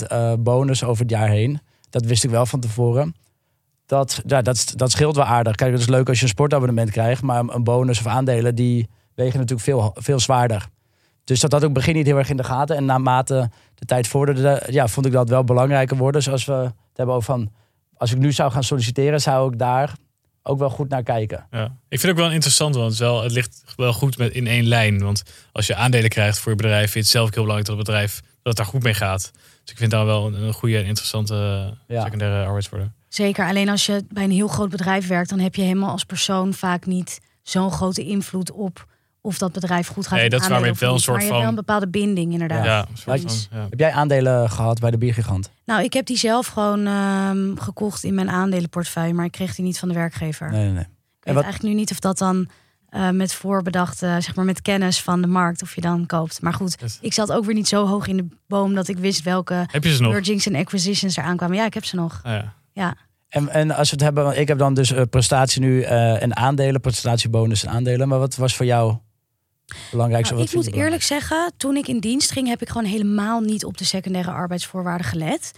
[0.02, 1.60] 10% eh, bonus over het jaar heen.
[1.90, 3.14] Dat wist ik wel van tevoren.
[3.86, 5.54] Dat, ja, dat, dat scheelt wel aardig.
[5.54, 7.22] Kijk, het is leuk als je een sportabonnement krijgt...
[7.22, 10.68] maar een bonus of aandelen, die wegen natuurlijk veel, veel zwaarder.
[11.24, 12.76] Dus dat had het begin niet heel erg in de gaten.
[12.76, 16.22] En naarmate de tijd vorderde, ja, vond ik dat wel belangrijker worden.
[16.22, 17.50] Zoals we het hebben over van...
[17.96, 19.94] als ik nu zou gaan solliciteren, zou ik daar
[20.46, 21.46] ook wel goed naar kijken.
[21.50, 21.64] Ja.
[21.64, 24.46] Ik vind het ook wel interessant, want het, wel, het ligt wel goed met, in
[24.46, 24.98] één lijn.
[25.02, 27.68] Want als je aandelen krijgt voor je bedrijf, vind je het zelf ook heel belangrijk
[27.76, 29.30] dat het bedrijf dat het daar goed mee gaat.
[29.62, 31.34] Dus ik vind daar wel een, een goede en interessante
[31.86, 32.02] Ja.
[32.02, 32.94] secundaire arbeidsvoorwaarde.
[33.08, 36.04] Zeker, alleen als je bij een heel groot bedrijf werkt, dan heb je helemaal als
[36.04, 38.86] persoon vaak niet zo'n grote invloed op
[39.24, 40.18] of dat bedrijf goed gaat.
[40.18, 42.64] Nee, dat is wel een soort Maar je hebt wel een bepaalde binding inderdaad.
[42.64, 43.66] Ja, een soort Ja, van, ja.
[43.70, 45.50] Heb jij aandelen gehad bij de biergigant?
[45.64, 49.64] Nou, ik heb die zelf gewoon ehm, gekocht in mijn aandelenportefeuille, maar ik kreeg die
[49.64, 50.50] niet van de werkgever.
[50.50, 50.82] Nee, nee, nee.
[50.82, 50.86] Ik
[51.20, 52.48] weet wat- eigenlijk nu niet of dat dan
[52.88, 56.42] eh, met voorbedachte, zeg maar met kennis van de markt, of je dan koopt.
[56.42, 58.98] Maar goed, Het- ik zat ook weer niet zo hoog in de boom dat ik
[58.98, 60.12] wist welke Heb je ze nog?
[60.12, 61.56] mergings en acquisitions er aankwamen.
[61.56, 62.20] Ja, ik heb ze nog.
[62.22, 62.52] Ah, ja.
[62.72, 62.94] Ja.
[63.28, 66.36] En, en als we het hebben, ik heb dan dus eh, prestatie nu eh, en
[66.36, 68.08] aandelen, prestatiebonus en aandelen.
[68.08, 68.96] Maar wat was voor jou
[69.90, 70.34] belangrijkste?
[70.34, 73.40] Nou, Wat ik moet eerlijk zeggen, toen ik in dienst ging, heb ik gewoon helemaal
[73.40, 75.52] niet op de secundaire arbeidsvoorwaarden gelet.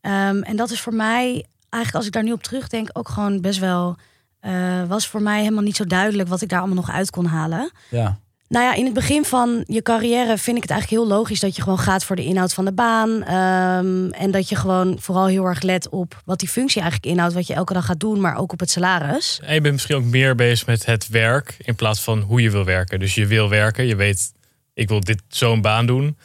[0.00, 3.40] Ehm, en dat is voor mij, eigenlijk als ik daar nu op terugdenk, ook gewoon
[3.40, 3.96] best wel.
[4.40, 7.24] eh, was voor mij helemaal niet zo duidelijk wat ik daar allemaal nog uit kon
[7.26, 7.70] halen.
[7.90, 8.18] Ja.
[8.48, 11.56] Nou ja, in het begin van je carrière vind ik het eigenlijk heel logisch dat
[11.56, 13.22] je gewoon gaat voor de inhoud van de baan.
[13.22, 17.34] ehm, en dat je gewoon vooral heel erg let op wat die functie eigenlijk inhoudt,
[17.34, 19.40] wat je elke dag gaat doen, maar ook op het salaris.
[19.44, 22.50] En je bent misschien ook meer bezig met het werk in plaats van hoe je
[22.50, 22.98] wil werken.
[22.98, 24.32] Dus je wil werken, je weet,
[24.74, 26.16] ik wil dit zo'n baan doen.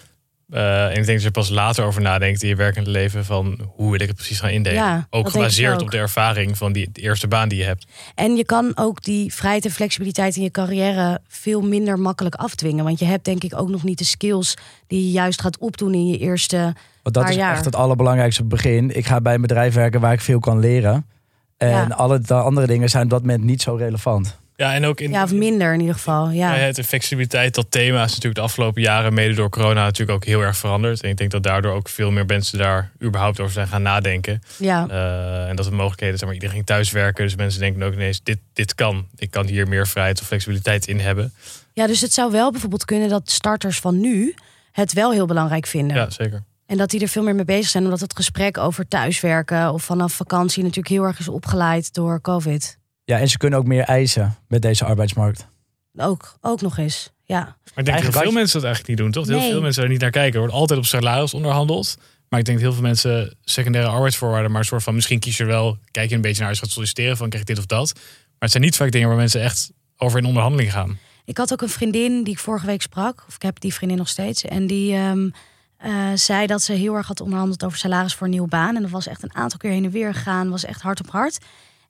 [0.54, 3.26] Eh, en ik denk dat je er pas later over nadenkt in je werkende leven
[3.26, 4.80] van hoe wil ik het precies gaan indelen.
[4.80, 5.82] Ja, ook gebaseerd ook.
[5.82, 7.86] op de ervaring van die de eerste baan die je hebt.
[8.16, 12.84] En je kan ook die vrijheid en flexibiliteit in je carrière veel minder makkelijk afdwingen.
[12.84, 15.94] Want je hebt denk ik ook nog niet de skills die je juist gaat opdoen
[15.94, 16.58] in je eerste.
[17.04, 17.52] Want dat Paar is jaar.
[17.56, 18.96] echt het allerbelangrijkste op het begin.
[18.98, 21.06] Ik ga bij een bedrijf werken waar ik veel kan leren.
[21.58, 21.88] En Ja.
[21.88, 24.40] alle de andere dingen zijn op dat moment niet zo relevant.
[24.64, 26.30] Ja, en ook in, Ja, of minder in ieder geval.
[26.30, 26.48] Ja.
[26.48, 30.26] vrijheid en flexibiliteit, dat thema is natuurlijk de afgelopen jaren, mede door corona, natuurlijk ook
[30.26, 31.02] heel erg veranderd.
[31.02, 34.42] En ik denk dat daardoor ook veel meer mensen daar überhaupt over zijn gaan nadenken.
[34.58, 34.88] ja.
[34.90, 37.24] Eh, en dat er mogelijkheden zijn, maar iedereen ging thuiswerken.
[37.24, 39.08] Dus mensen denken ook ineens, dit, dit kan.
[39.16, 41.34] Ik kan hier meer vrijheid of flexibiliteit in hebben.
[41.74, 44.36] ja, dus het zou wel bijvoorbeeld kunnen dat starters van nu
[44.72, 45.98] het wel heel belangrijk vinden.
[45.98, 46.44] Ja, zeker.
[46.66, 49.84] En dat die er veel meer mee bezig zijn, omdat het gesprek over thuiswerken of
[49.84, 52.78] vanaf vakantie natuurlijk heel erg is opgeleid door COVID.
[53.06, 55.48] Ja, en ze kunnen ook meer eisen met deze arbeidsmarkt.
[55.96, 57.12] Ook, ook nog eens.
[57.26, 57.40] Ja.
[57.40, 59.28] Maar ik denk dat heel veel je- mensen dat eigenlijk niet doen, toch?
[59.40, 60.34] Heel veel mensen er niet naar kijken.
[60.34, 61.98] Er wordt altijd op salaris onderhandeld.
[62.30, 65.38] Maar ik denk dat heel veel mensen secundaire arbeidsvoorwaarden, maar een soort van misschien kies
[65.38, 67.58] je wel, kijk je een beetje naar als je gaat solliciteren van krijg ik dit
[67.60, 67.92] of dat.
[67.96, 68.04] Maar
[68.40, 70.98] het zijn niet vaak dingen waar mensen echt over in onderhandeling gaan.
[71.26, 73.98] Ik had ook een vriendin die ik vorige week sprak, of ik heb die vriendin
[73.98, 74.44] nog steeds.
[74.44, 75.30] En die ehm,
[75.78, 78.76] eh, zei dat ze heel erg had onderhandeld over salaris voor een nieuwe baan.
[78.76, 81.10] En dat was echt een aantal keer heen en weer gegaan, was echt hard op
[81.10, 81.38] hard.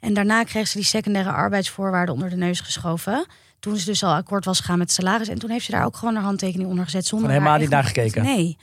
[0.04, 3.26] En daarna kreeg ze die secundaire arbeidsvoorwaarden onder de neus geschoven.
[3.60, 5.28] Toen ze dus al akkoord was gegaan met salaris.
[5.28, 7.06] En toen heeft ze daar ook gewoon haar handtekening onder gezet.
[7.06, 8.24] Zonder helemaal niet naar gekeken?
[8.24, 8.58] Nee.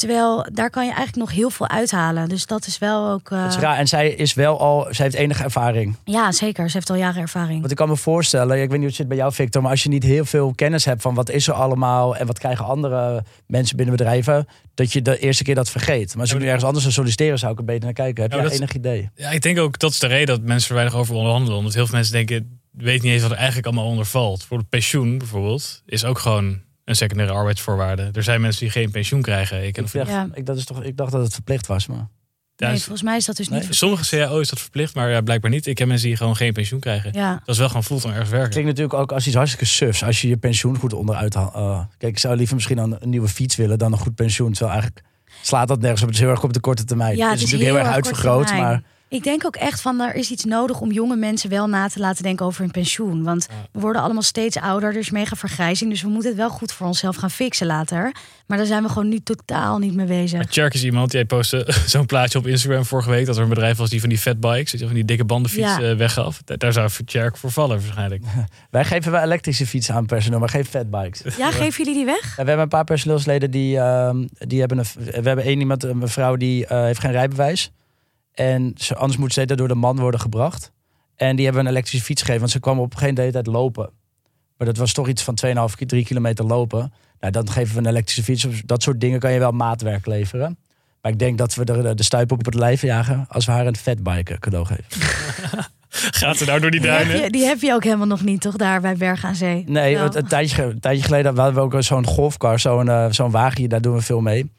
[0.00, 2.28] Terwijl daar kan je eigenlijk nog heel veel uithalen.
[2.28, 3.30] Dus dat is wel ook.
[3.30, 3.76] eh, Dat is raar.
[3.76, 5.96] En zij is wel al, zij heeft enige ervaring.
[6.04, 6.70] ja, zeker.
[6.70, 7.58] Ze heeft al jaren ervaring.
[7.58, 9.70] Want ik kan me voorstellen, ik weet niet hoe het zit bij jou, Victor, maar
[9.70, 12.64] als je niet heel veel kennis hebt van wat is er allemaal en wat krijgen
[12.64, 16.12] andere mensen binnen bedrijven, dat je de eerste keer dat vergeet.
[16.12, 18.22] Maar als ik nu ergens anders zou solliciteren, zou ik er beter naar kijken.
[18.22, 19.10] Heb Ja, je dat enig idee?
[19.14, 21.58] Ja, ik denk ook dat is de reden dat mensen er weinig over onderhandelen.
[21.58, 24.38] Omdat heel veel mensen denken, weet niet eens wat er eigenlijk allemaal onder valt.
[24.38, 28.08] Bijvoorbeeld pensioen bijvoorbeeld is ook gewoon een secundaire arbeidsvoorwaarde.
[28.12, 29.66] Er zijn mensen die geen pensioen krijgen.
[29.66, 30.28] Ik ken Ik dacht, Ja.
[30.34, 32.08] ik, dat is toch, ik dacht dat het verplicht was, maar...
[32.56, 33.56] nee, volgens mij is dat dus niet.
[33.56, 33.78] Verplicht.
[33.80, 35.66] Sommige CAO is dat verplicht, maar ja, blijkbaar niet.
[35.66, 37.12] Ik ken mensen die gewoon geen pensioen krijgen.
[37.12, 37.32] Ja.
[37.32, 38.50] Dat is wel gewoon fulltime ergens werken.
[38.50, 40.02] klinkt natuurlijk ook als iets hartstikke sufs.
[40.04, 41.54] Als je je pensioen goed onderuit haalt.
[41.54, 44.52] eh, kijk, ik zou liever misschien een nieuwe fiets willen dan een goed pensioen.
[44.52, 45.06] Terwijl eigenlijk
[45.42, 46.06] slaat dat nergens op.
[46.06, 47.16] Het is heel erg op de korte termijn.
[47.16, 49.56] Ja, het is het is natuurlijk heel erg heel erg uitvergroot, maar Ik denk ook
[49.56, 52.60] echt van er is iets nodig om jonge mensen wel na te laten denken over
[52.60, 53.22] hun pensioen.
[53.22, 55.90] Want we worden allemaal steeds ouder, er is mega vergrijzing.
[55.90, 58.14] Dus we moeten het wel goed voor onszelf gaan fixen later.
[58.46, 60.38] Maar daar zijn we gewoon nu totaal niet mee bezig.
[60.38, 63.26] Maar Tjerk is iemand, die postte zo'n plaatje op Instagram vorige week.
[63.26, 65.80] Dat er een bedrijf was die van die fatbikes, van die dikke bandenfiets Ja.
[65.80, 66.42] eh, weggaf.
[66.44, 68.22] Daar- zou Tjerk voor vallen waarschijnlijk.
[68.70, 71.36] wij geven wel elektrische fietsen aan personeel, maar geen fatbikes.
[71.36, 72.22] Ja, geven jullie die weg?
[72.22, 74.84] Ja, we hebben een paar personeelsleden die, ehm, die hebben een.
[75.04, 77.70] We hebben één iemand, een mevrouw die eh, heeft geen rijbewijs.
[78.40, 80.72] En ze, anders moet ze door de man worden gebracht.
[81.16, 83.38] En die hebben een elektrische fiets gegeven, want ze kwam op een gegeven moment de
[83.38, 83.90] hele tijd lopen.
[84.56, 86.92] Maar dat was toch iets van 2,5, 3 kilometer lopen.
[87.20, 88.46] Nou, dan geven we een elektrische fiets.
[88.64, 90.58] Dat soort dingen kan je wel maatwerk leveren.
[91.02, 93.66] Maar ik denk dat we er de stuip op het lijf jagen als we haar
[93.66, 94.84] een fatbike cadeau geven.
[96.20, 97.22] Gaat ze nou door die Die heb, duinen?
[97.24, 98.56] je, die heb je ook helemaal nog niet, toch?
[98.56, 99.64] Daar bij Berg aan Zee.
[99.66, 100.04] Nee, Wel.
[100.04, 103.68] een, een tijdje, een tijdje geleden hadden we ook zo'n golfcar, zo'n eh, zo'n wagen,
[103.68, 104.50] daar doen we veel mee.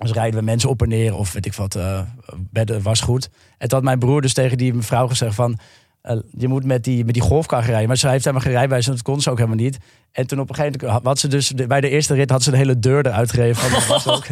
[0.00, 2.00] Dus rijden we mensen op en neer of weet ik wat, eh
[2.38, 3.30] bedden, wasgoed.
[3.58, 5.58] En toen had mijn broer dus tegen die mevrouw gezegd van...
[6.02, 7.88] eh, je moet met die, met die golfcar gaan rijden.
[7.88, 9.78] Maar ze heeft helemaal geen rijbewijs en dat kon ze ook helemaal niet.
[10.12, 11.48] En toen op een gegeven moment had ze dus...
[11.48, 13.56] de- Bij de eerste rit had ze de hele deur eruit gereden.
[13.56, 14.24] Van dat was ook,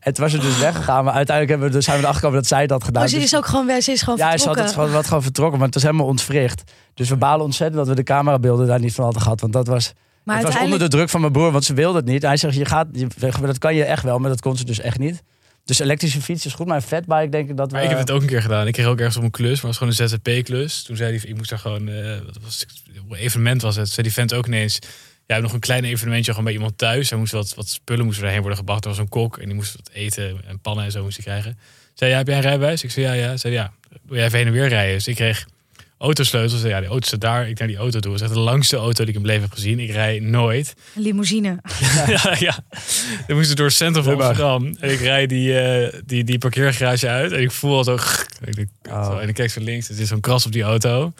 [0.00, 1.04] en toen was ze dus weggegaan.
[1.04, 3.02] Maar uiteindelijk hebben we, dus zijn we erachter gekomen dat zij had gedaan.
[3.02, 4.64] Oh, ze Dus- is ook gewoon, weg, ze is gewoon ja, ze had vertrokken.
[4.64, 6.62] het gewoon, wat gewoon vertrokken, maar het was helemaal ontwricht.
[6.94, 9.40] Dus we balen ontzettend dat we de camerabeelden daar niet van hadden gehad.
[9.40, 9.92] Want dat was,
[10.24, 12.22] maar het was onder de druk van mijn broer, want ze wilde het niet.
[12.22, 13.06] Hij zegt, je gaat, je,
[13.40, 15.22] dat kan je echt wel, maar dat kon ze dus echt niet.
[15.64, 17.72] Dus elektrische fiets is goed, maar een fatbike denk ik dat we...
[17.72, 18.66] Maar ik heb het ook een keer gedaan.
[18.66, 20.82] Ik kreeg ook ergens op een klus, maar het was gewoon een ZZP-klus.
[20.82, 23.88] Toen zei hij, ik moest daar gewoon, eh wat was het, evenement was het.
[23.88, 24.78] Zei die vent ook ineens,
[25.26, 27.10] ja, nog een klein evenementje gewoon bij iemand thuis.
[27.10, 28.84] Hij moest wat, wat spullen moesten erheen worden gebracht.
[28.84, 31.24] Er was een kok en die moest wat eten en pannen en zo moest hij
[31.24, 31.58] krijgen.
[31.94, 32.82] Zei, ja, heb jij een rijbewijs?
[32.82, 33.36] Ik zei, ja, ja.
[33.36, 33.72] Zei, ja,
[34.06, 34.94] wil jij even heen en weer rijden?
[34.94, 35.46] Dus ik kreeg
[36.04, 36.62] autosleutels.
[36.62, 37.48] Ja, die auto staat daar.
[37.48, 38.10] Ik naar die auto toe.
[38.10, 39.78] Dat is echt de langste auto die ik in mijn leven heb gezien.
[39.78, 40.74] Ik rij nooit.
[40.96, 41.58] Een limousine.
[42.06, 42.58] ja, ja.
[43.26, 44.14] Dan moest ik door het centrum van.
[44.14, 44.76] Amsterdam.
[44.80, 47.32] En ik rijd die, eh, die, die parkeergarage uit.
[47.32, 47.94] En ik voel al zo...
[48.44, 49.06] Ik denk, Oh.
[49.06, 49.88] zo, en ik kijk zo links.
[49.88, 51.12] Het is zo'n kras op die auto.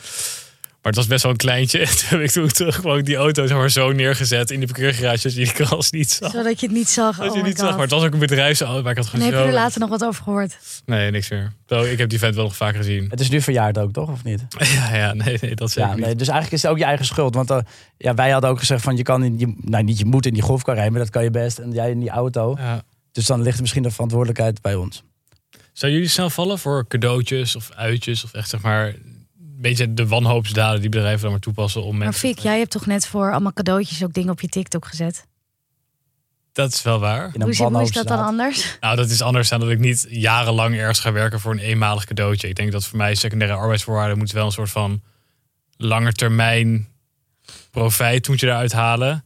[0.85, 1.79] Maar het was best wel een kleintje.
[1.85, 4.67] En toen heb ik toen terug gewoon die auto zeg maar, zo neergezet in de
[4.67, 5.23] parkeergarage.
[5.23, 6.31] Dat je die kras niet zag.
[6.31, 7.17] Zodat je het niet zag.
[7.17, 7.71] Dat oh je my niet zag.
[7.71, 8.83] Maar het was ook een bedrijfsauto.
[8.83, 10.59] Maar ik had En heb je er later nog wat over gehoord?
[10.87, 11.53] Nee, niks meer.
[11.67, 13.07] Zo, ik heb die vent wel nog vaker gezien.
[13.11, 14.11] Het is nu verjaard ook, toch?
[14.11, 14.45] Of niet?
[14.75, 16.05] ja, ja, nee, nee, dat zeker Ja, niet.
[16.05, 17.35] nee, dus eigenlijk is het ook je eigen schuld.
[17.35, 17.59] Want eh,
[17.97, 20.33] ja, wij hadden ook gezegd van je kan in, je, nou, niet je moet in
[20.35, 21.59] die golfcar rijden, maar dat kan je best.
[21.59, 22.55] En jij in die auto.
[22.59, 22.83] Ja.
[23.13, 25.03] Dus dan ligt misschien de verantwoordelijkheid bij ons.
[25.73, 28.25] Zou jullie snel vallen voor cadeautjes of uitjes?
[28.25, 28.95] Of echt zeg maar...
[29.65, 32.29] Beetje de wanhoopsdaden die bedrijven dan maar toepassen om Maar mensen...
[32.29, 35.27] Fik, jij hebt toch net voor allemaal cadeautjes ook dingen op je TikTok gezet?
[36.53, 37.25] Dat is wel waar.
[37.25, 38.77] In een Hoe is, hoe is dat dan anders?
[38.81, 42.05] Nou, dat is anders dan dat ik niet jarenlang ergens ga werken voor een eenmalig
[42.05, 42.49] cadeautje.
[42.49, 45.03] Ik denk dat voor mij secundaire arbeidsvoorwaarden moet wel een soort van
[45.77, 46.89] langetermijn
[47.71, 49.25] profijt moet je eruit halen.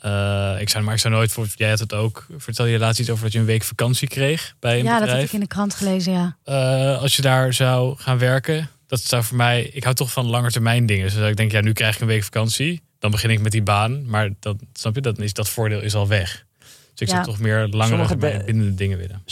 [0.00, 1.46] Eh, ik zou, maar ik zou nooit voor.
[1.54, 2.26] Jij had het ook.
[2.36, 4.98] Vertel je laatst iets over dat je een week vakantie kreeg bij een Ja, dat
[4.98, 5.26] heb bedrijf.
[5.26, 6.36] ik in de krant gelezen, ja.
[6.44, 9.62] Eh, als je daar zou gaan werken, dat zou voor mij.
[9.62, 11.04] Ik hou toch van langetermijn dingen.
[11.04, 12.82] Dus ik denk, ja, nu krijg ik een week vakantie.
[12.98, 14.08] Dan begin ik met die baan.
[14.08, 16.44] Maar dat, snap je, dat, is, dat voordeel is al weg.
[16.94, 17.12] Dus ik Ja.
[17.14, 19.22] zou toch meer langere termijn bindende dingen willen.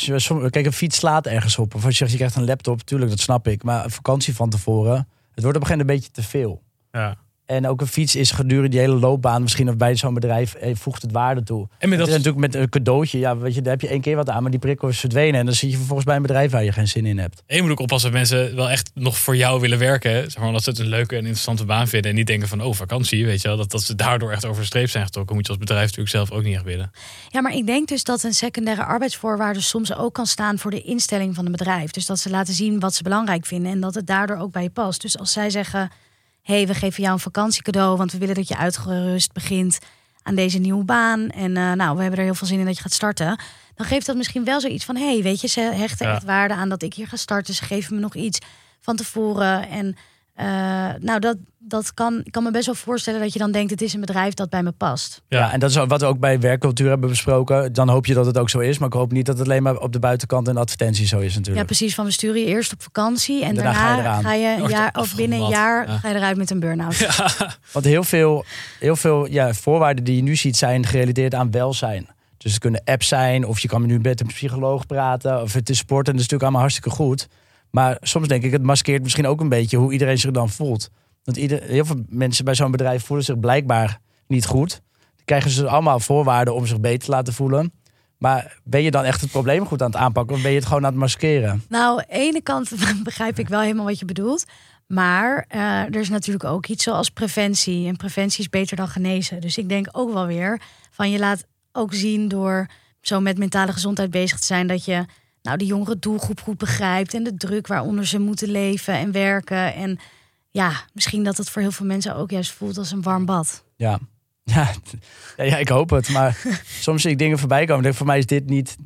[0.51, 1.75] Kijk, een fiets slaat ergens op.
[1.75, 3.63] Of als je zegt, je krijgt een laptop, tuurlijk, dat snap ik.
[3.63, 6.63] Maar een vakantie van tevoren, het wordt op een gegeven moment een beetje te veel.
[6.93, 7.17] Ja.
[7.47, 10.75] En ook een fiets is gedurende die hele loopbaan, misschien of bij zo'n bedrijf, eh,
[10.75, 11.69] voegt het waarde toe.
[11.79, 13.89] En met Het dat is natuurlijk met een cadeautje, ja, weet je, daar heb je
[13.89, 15.41] één keer wat aan, maar die prikkel is verdwenen.
[15.41, 17.43] En dan zit je vervolgens bij een bedrijf waar je geen zin in hebt.
[17.47, 20.23] En je moet ook oppassen dat mensen wel echt nog voor jou willen werken.
[20.23, 22.11] Zeg maar, omdat ze het een leuke en interessante baan vinden.
[22.11, 23.57] En niet denken van, oh, vakantie, weet je wel.
[23.57, 25.35] Dat, dat ze daardoor echt over de streep zijn getrokken.
[25.35, 26.91] Moet je als bedrijf natuurlijk zelf ook niet echt willen.
[27.29, 30.83] Ja, maar ik denk dus dat een secundaire arbeidsvoorwaarde soms ook kan staan voor de
[30.83, 31.91] instelling van een bedrijf.
[31.91, 34.63] Dus dat ze laten zien wat ze belangrijk vinden en dat het daardoor ook bij
[34.63, 35.01] je past.
[35.01, 35.91] Dus als zij zeggen,
[36.45, 39.79] hey, we geven jou een vakantiecadeau, want we willen dat je uitgerust begint
[40.23, 41.29] aan deze nieuwe baan.
[41.29, 43.39] En eh, nou, we hebben er heel veel zin in dat je gaat starten.
[43.75, 46.15] Dan geeft dat misschien wel zoiets van, hé, hey, weet je, ze hechten Ja.
[46.15, 47.55] echt waarde aan dat ik hier ga starten.
[47.55, 48.39] Ze geven me nog iets
[48.81, 49.69] van tevoren.
[49.69, 49.97] En
[50.35, 50.47] eh,
[51.01, 53.83] nou, dat, dat kan, ik kan me best wel voorstellen dat je dan denkt, het
[53.83, 55.23] is een bedrijf dat bij me past.
[55.29, 55.53] Ja.
[55.53, 57.73] en dat is wat we ook bij werkcultuur hebben besproken.
[57.73, 59.63] Dan hoop je dat het ook zo is, maar ik hoop niet dat het alleen
[59.63, 61.67] maar op de buitenkant en advertentie zo is Ja, natuurlijk.
[61.67, 61.95] precies.
[61.95, 64.69] Van we sturen je eerst op vakantie en Daarna daarna, ga je ga je een
[64.69, 65.99] jaar of binnen een jaar Ja.
[65.99, 67.07] ga je eruit met een burn-out.
[67.73, 68.45] Want heel veel,
[68.81, 72.09] heel veel ja, voorwaarden die je nu ziet zijn gerelateerd aan welzijn.
[72.37, 75.69] Dus het kunnen apps zijn, of je kan nu met een psycholoog praten, of het
[75.71, 76.07] is sport.
[76.07, 77.29] En dat is natuurlijk allemaal hartstikke goed.
[77.75, 80.91] Maar soms denk ik, het maskeert misschien ook een beetje hoe iedereen zich dan voelt.
[81.25, 84.83] Want ieder, heel veel mensen bij zo'n bedrijf voelen zich blijkbaar niet goed.
[84.99, 87.73] Dan krijgen ze allemaal voorwaarden om zich beter te laten voelen.
[88.19, 90.37] Maar ben je dan echt het probleem goed aan het aanpakken?
[90.37, 91.63] Of ben je het gewoon aan het maskeren?
[91.69, 92.71] Nou, de ene kant
[93.03, 94.45] begrijp ik wel helemaal wat je bedoelt.
[94.87, 97.89] Maar eh, er is natuurlijk ook iets zoals preventie.
[97.89, 99.41] En preventie is beter dan genezen.
[99.41, 100.61] Dus ik denk ook wel weer
[100.91, 102.67] van je laat ook zien door
[103.01, 105.05] zo met mentale gezondheid bezig te zijn dat je
[105.45, 109.75] nou die jongere doelgroep goed begrijpt en de druk waaronder ze moeten leven en werken.
[109.75, 109.99] En
[110.51, 113.65] ja, misschien dat het voor heel veel mensen ook juist voelt als een warm bad.
[113.77, 113.99] Ja.
[115.37, 116.09] Ja, ja, ik hoop het.
[116.09, 116.43] Maar
[116.81, 117.77] soms zie ik dingen voorbij komen.
[117.77, 118.77] en denk, voor mij is dit niet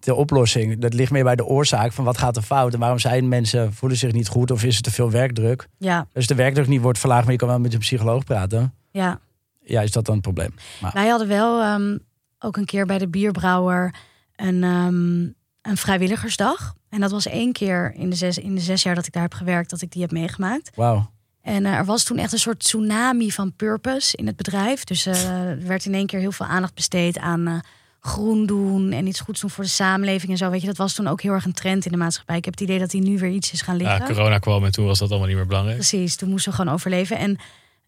[0.00, 0.78] de oplossing.
[0.80, 2.74] Dat ligt meer bij de oorzaak van wat gaat er fout.
[2.74, 5.68] En waarom zijn mensen, voelen zich niet goed of is er te veel werkdruk?
[5.78, 8.74] Ja, Dus de werkdruk niet wordt verlaagd, maar je kan wel met een psycholoog praten.
[8.90, 9.20] ja.
[9.62, 10.54] Ja, is dat dan een probleem?
[10.92, 11.98] Wij hadden wel ehm,
[12.38, 13.94] ook een keer bij de bierbrouwer
[14.36, 15.26] een, ehm,
[15.62, 16.74] een vrijwilligersdag.
[16.88, 19.22] En dat was één keer in de, zes, in de zes jaar dat ik daar
[19.22, 20.70] heb gewerkt dat ik die heb meegemaakt.
[20.74, 21.10] Wauw.
[21.42, 24.84] En eh, er was toen echt een soort tsunami van purpose in het bedrijf.
[24.84, 27.54] Dus eh, er werd in één keer heel veel aandacht besteed aan eh,
[28.00, 30.50] groen doen en iets goeds doen voor de samenleving en zo.
[30.50, 32.36] Weet je, dat was toen ook heel erg een trend in de maatschappij.
[32.36, 33.98] Ik heb het idee dat die nu weer iets is gaan liggen.
[33.98, 35.78] Ja, corona kwam en toen was dat allemaal niet meer belangrijk.
[35.78, 37.18] Precies, toen moesten we gewoon overleven.
[37.18, 37.38] En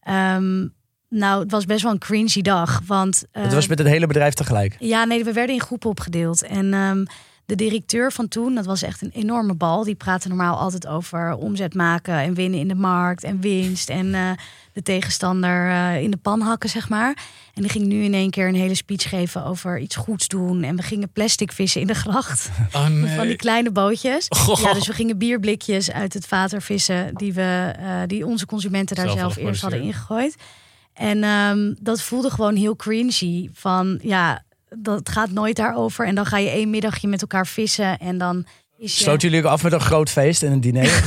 [0.01, 0.67] ehm,
[1.09, 2.81] nou, het was best wel een cringy dag.
[2.87, 4.77] Want Het was met het hele bedrijf tegelijk.
[4.79, 6.43] ja, nee, we werden in groepen opgedeeld.
[6.43, 7.05] En ehm,
[7.51, 9.85] de directeur van toen, dat was echt een enorme bal.
[9.85, 13.89] Die praatte normaal altijd over omzet maken en winnen in de markt en winst.
[13.89, 14.31] En eh,
[14.73, 17.17] de tegenstander eh, in de pan hakken, zeg maar.
[17.55, 20.63] En die ging nu in één keer een hele speech geven over iets goeds doen.
[20.63, 22.51] En we gingen plastic vissen in de gracht.
[22.73, 23.17] Oh nee.
[23.17, 24.27] Van die kleine bootjes.
[24.37, 24.61] Goh.
[24.61, 28.97] Ja, dus we gingen bierblikjes uit het water vissen die, we, eh, die onze consumenten
[28.97, 30.37] daar Zelf eerst hadden ingegooid.
[30.95, 33.51] En ehm, dat voelde gewoon heel cringy.
[33.53, 34.43] Van ja,
[34.79, 36.07] dat gaat nooit daarover.
[36.07, 37.99] En dan ga je één middagje met elkaar vissen.
[37.99, 38.47] En dan
[38.79, 39.03] is je...
[39.03, 41.03] Sloot jullie ook af met een groot feest en een diner?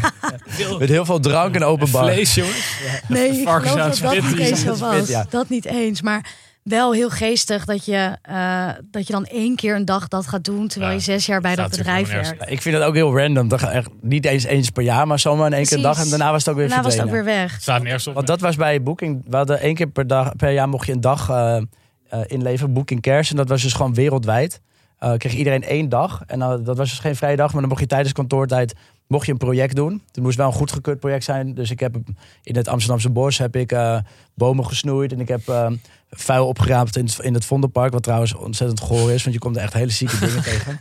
[0.78, 2.12] met heel veel drank en open bar.
[2.12, 2.80] Vlees, jongens.
[3.08, 5.08] Nee, ik geloof dat dat niet eens zo was.
[5.08, 5.26] ja.
[5.30, 6.02] Dat niet eens.
[6.02, 6.26] Maar
[6.62, 10.44] wel heel geestig dat je, eh, dat je dan één keer een dag dat gaat
[10.44, 10.68] doen.
[10.68, 12.50] Terwijl je zes jaar bij dat bedrijf werkt.
[12.50, 13.48] Ik vind dat ook heel random.
[13.48, 15.98] Dat gaat echt niet eens eens per jaar, maar zomaar in één keer een dag.
[16.00, 17.36] En daarna was het ook weer Daarna was het ook verdwenen.
[17.38, 17.60] weer weg.
[17.60, 18.14] Staat nergens op.
[18.14, 19.24] Want dat was bij Booking.
[19.26, 21.62] We hadden één keer per, dag, per jaar mocht je een dag eh,
[22.08, 22.72] eh, inleveren.
[22.72, 23.30] Booking Cares.
[23.30, 24.60] En dat was dus gewoon wereldwijd.
[24.98, 26.22] Eh kreeg iedereen één dag.
[26.26, 27.52] En dan dat was dus geen vrije dag.
[27.52, 28.74] Maar dan mocht je tijdens kantoortijd
[29.08, 30.02] mocht je een project doen.
[30.06, 31.54] Het moest wel een goedgekeurd project zijn.
[31.54, 31.96] Dus ik heb
[32.42, 33.98] in het Amsterdamse bos heb ik eh,
[34.38, 35.12] bomen gesnoeid.
[35.12, 35.66] En ik heb eh,
[36.10, 37.92] vuil opgeraapt in het, in het Vondelpark.
[37.92, 39.22] Wat trouwens ontzettend goor is.
[39.22, 40.80] Want je komt er echt hele zieke dingen tegen.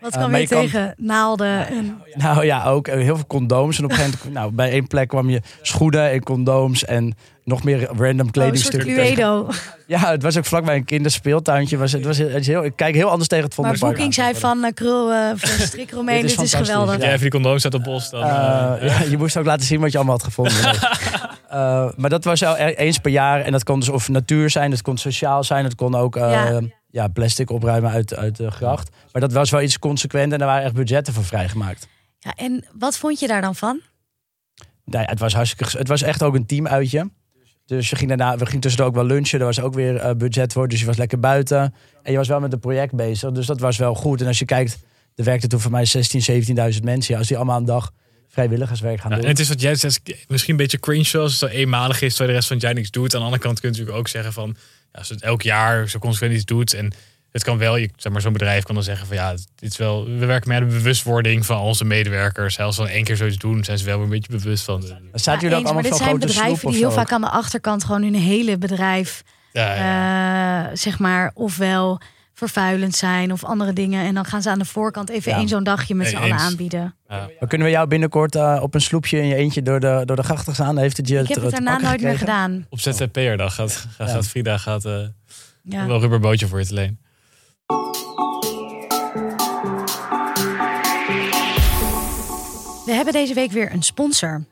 [0.00, 0.94] Wat Eh, kwam maar je je kan- tegen?
[0.96, 3.78] Naalden en Nou ja, ook eh, heel veel condooms.
[3.78, 7.14] En op een gegeven moment, nou, bij één plek kwam je schoenen en condooms en
[7.44, 8.94] nog meer random oh, een soort kledingstukken.
[8.94, 9.48] Cluedo.
[9.86, 11.76] Ja, het was ook vlakbij een kinderspeelspeeltuintje.
[11.76, 13.94] Was, het was, het is heel, ik kijk heel anders tegen het Maar Vondelpark.
[13.94, 17.00] Booking zei van uh, krul, uh, strik Romein, Dit is dit is fantastisch, geweldig.
[17.00, 18.22] Jij even die condooms uit de bos, dan...
[18.22, 20.54] Eh, eh, ja, je moest ook laten zien wat je allemaal had gevonden.
[21.48, 23.40] Eh, maar dat was wel e- per jaar.
[23.40, 25.64] En dat kon dus of natuur zijn, het kon sociaal zijn.
[25.64, 26.60] Het kon ook ja.
[26.90, 27.08] Ja.
[27.08, 28.90] plastic opruimen uit, uit de gracht.
[29.12, 31.88] Maar dat was wel iets consequent en er waren echt budgetten voor vrijgemaakt.
[32.18, 33.80] Ja, en wat vond je daar dan van?
[34.84, 35.78] Nou ja, het was hartstikke.
[35.78, 37.10] Het was echt ook een teamuitje.
[37.66, 39.38] Dus je ging daarna, we gingen tussendoor ook wel lunchen.
[39.38, 40.68] Er was ook weer eh, budget voor.
[40.68, 41.74] Dus je was lekker buiten.
[42.02, 43.30] En je was wel met een project bezig.
[43.30, 44.20] Dus dat was wel goed.
[44.20, 44.78] En als je kijkt,
[45.14, 47.12] er werkten toen voor mij 16, 17.000 mensen.
[47.12, 47.92] Ja, als die allemaal een dag
[48.38, 49.24] vrijwilligerswerk gaan Ja, doen.
[49.24, 52.08] en het is wat jij zegt, misschien een beetje cringe als het zo eenmalig is,
[52.08, 53.12] terwijl de rest van het jaar niks doet.
[53.14, 54.56] Aan de andere kant kun je natuurlijk ook zeggen van,
[54.92, 56.92] ja, als het elk jaar zo consequent iets doet en
[57.32, 59.76] het kan wel, je, zeg maar, zo'n bedrijf kan dan zeggen van ja, dit is
[59.76, 62.58] wel, we werken meer aan de bewustwording van onze medewerkers.
[62.58, 64.82] Als ze dan één keer zoiets doen, zijn ze wel weer een beetje bewust van.
[64.86, 68.14] Ja, jullie allemaal maar dit zijn bedrijven die heel vaak aan de achterkant gewoon hun
[68.14, 69.22] hele bedrijf,
[69.52, 70.70] Ja, ja.
[70.70, 72.00] eh, zeg maar, ofwel
[72.38, 74.04] vervuilend zijn of andere dingen.
[74.04, 75.38] En dan gaan ze aan de voorkant even Ja.
[75.38, 76.94] één zo'n dagje met z'n allen aanbieden.
[77.08, 77.28] Ja.
[77.40, 80.16] Maar kunnen we jou binnenkort eh, op een sloepje in je eentje door de, door
[80.16, 80.78] de grachten gaan?
[80.78, 82.66] Heeft het je Ik heb het daarna nooit meer gedaan.
[82.68, 84.14] Op ZZP'er-dag gaat, gaat, Ja.
[84.14, 84.92] gaat Frida gaat, eh,
[85.62, 85.86] Ja.
[85.86, 86.98] wel een rubberbootje voor je te leen.
[92.86, 94.44] We hebben deze week weer een sponsor.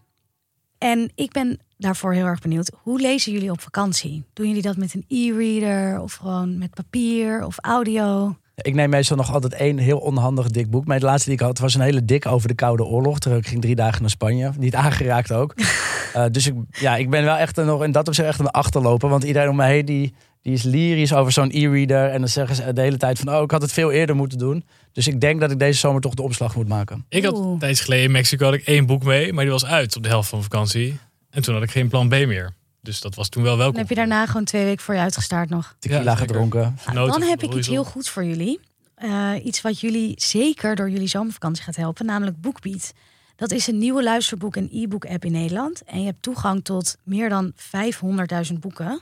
[0.78, 2.72] En ik ben daarvoor heel erg benieuwd.
[2.82, 4.24] Hoe lezen jullie op vakantie?
[4.32, 8.36] Doen jullie dat met een e-reader of gewoon met papier of audio?
[8.56, 10.86] Ik neem meestal nog altijd één heel onhandig dik boek.
[10.86, 13.18] Maar de laatste die ik had was een hele dik over de Koude Oorlog.
[13.18, 14.52] Terwijl ik ging drie dagen naar Spanje.
[14.58, 15.54] Niet aangeraakt ook.
[16.12, 18.50] Eh, dus ik, ja, ik ben wel echt een, nog in dat opzicht echt een
[18.50, 19.08] achterloper.
[19.08, 20.14] Want iedereen om me heen die,
[20.46, 22.10] die is lyrisch over zo'n e-reader.
[22.10, 23.34] En dan zeggen ze de hele tijd van...
[23.36, 24.64] oh, ik had het veel eerder moeten doen.
[24.92, 27.04] Dus ik denk dat ik deze zomer toch de opslag moet maken.
[27.08, 29.64] Ik had een tijdje geleden in Mexico had ik één boek mee, maar die was
[29.64, 30.98] uit op de helft van vakantie.
[31.30, 32.52] En toen had ik geen plan B meer.
[32.80, 33.78] Dus dat was toen wel Dan welkom.
[33.78, 35.76] heb je daarna gewoon twee weken voor je uitgestaard nog.
[35.78, 36.78] Tequila Ja, gedronken.
[36.92, 38.60] Nou, dan heb ik iets heel goeds voor jullie.
[38.94, 42.92] Eh, iets wat jullie zeker door jullie zomervakantie gaat helpen, namelijk BookBeat.
[43.36, 45.82] Dat is een nieuwe luisterboek- en e-book-app in Nederland.
[45.86, 49.00] En je hebt toegang tot meer dan 500.000 boeken.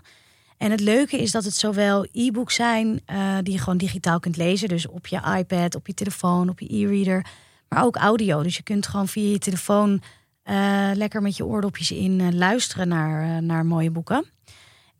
[0.64, 4.36] En het leuke is dat het zowel e-books zijn eh, die je gewoon digitaal kunt
[4.36, 4.68] lezen.
[4.68, 7.26] Dus op je iPad, op je telefoon, op je e-reader.
[7.68, 8.42] Maar ook audio.
[8.42, 10.02] Dus je kunt gewoon via je telefoon
[10.42, 14.24] eh, lekker met je oordopjes in eh, luisteren naar, naar mooie boeken.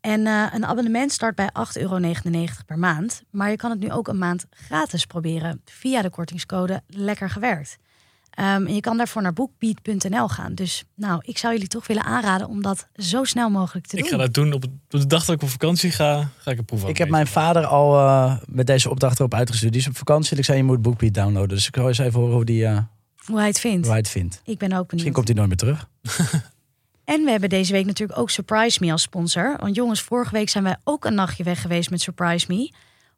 [0.01, 1.99] En een abonnement start bij 8,99 euro
[2.65, 3.23] per maand.
[3.29, 7.77] Maar je kan het nu ook een maand gratis proberen via de kortingscode Lekker Gewerkt.
[8.35, 10.53] Ehm, en je kan daarvoor naar bookbeat.nl gaan.
[10.55, 14.01] Dus nou, ik zou jullie toch willen aanraden om dat zo snel mogelijk te Ik
[14.01, 14.11] doen.
[14.11, 16.87] ga dat doen op, de dag dat ik op vakantie ga, ga ik een proef
[16.87, 19.71] Ik heb mijn vader al eh, met deze opdracht erop uitgestuurd.
[19.71, 21.49] Die is op vakantie en ik zei je moet BookBeat downloaden.
[21.55, 22.77] Dus ik wil eens even horen hoe, die, eh,
[23.25, 23.81] Hoe hij het vindt.
[23.81, 24.41] hoe hij het vindt.
[24.45, 24.91] Ik ben ook benieuwd.
[24.91, 25.87] Misschien komt hij nooit meer terug.
[27.05, 29.55] En we hebben deze week natuurlijk ook Surprise Me als sponsor.
[29.59, 32.71] Want jongens, vorige week zijn wij ook een nachtje weg geweest met Surprise Me.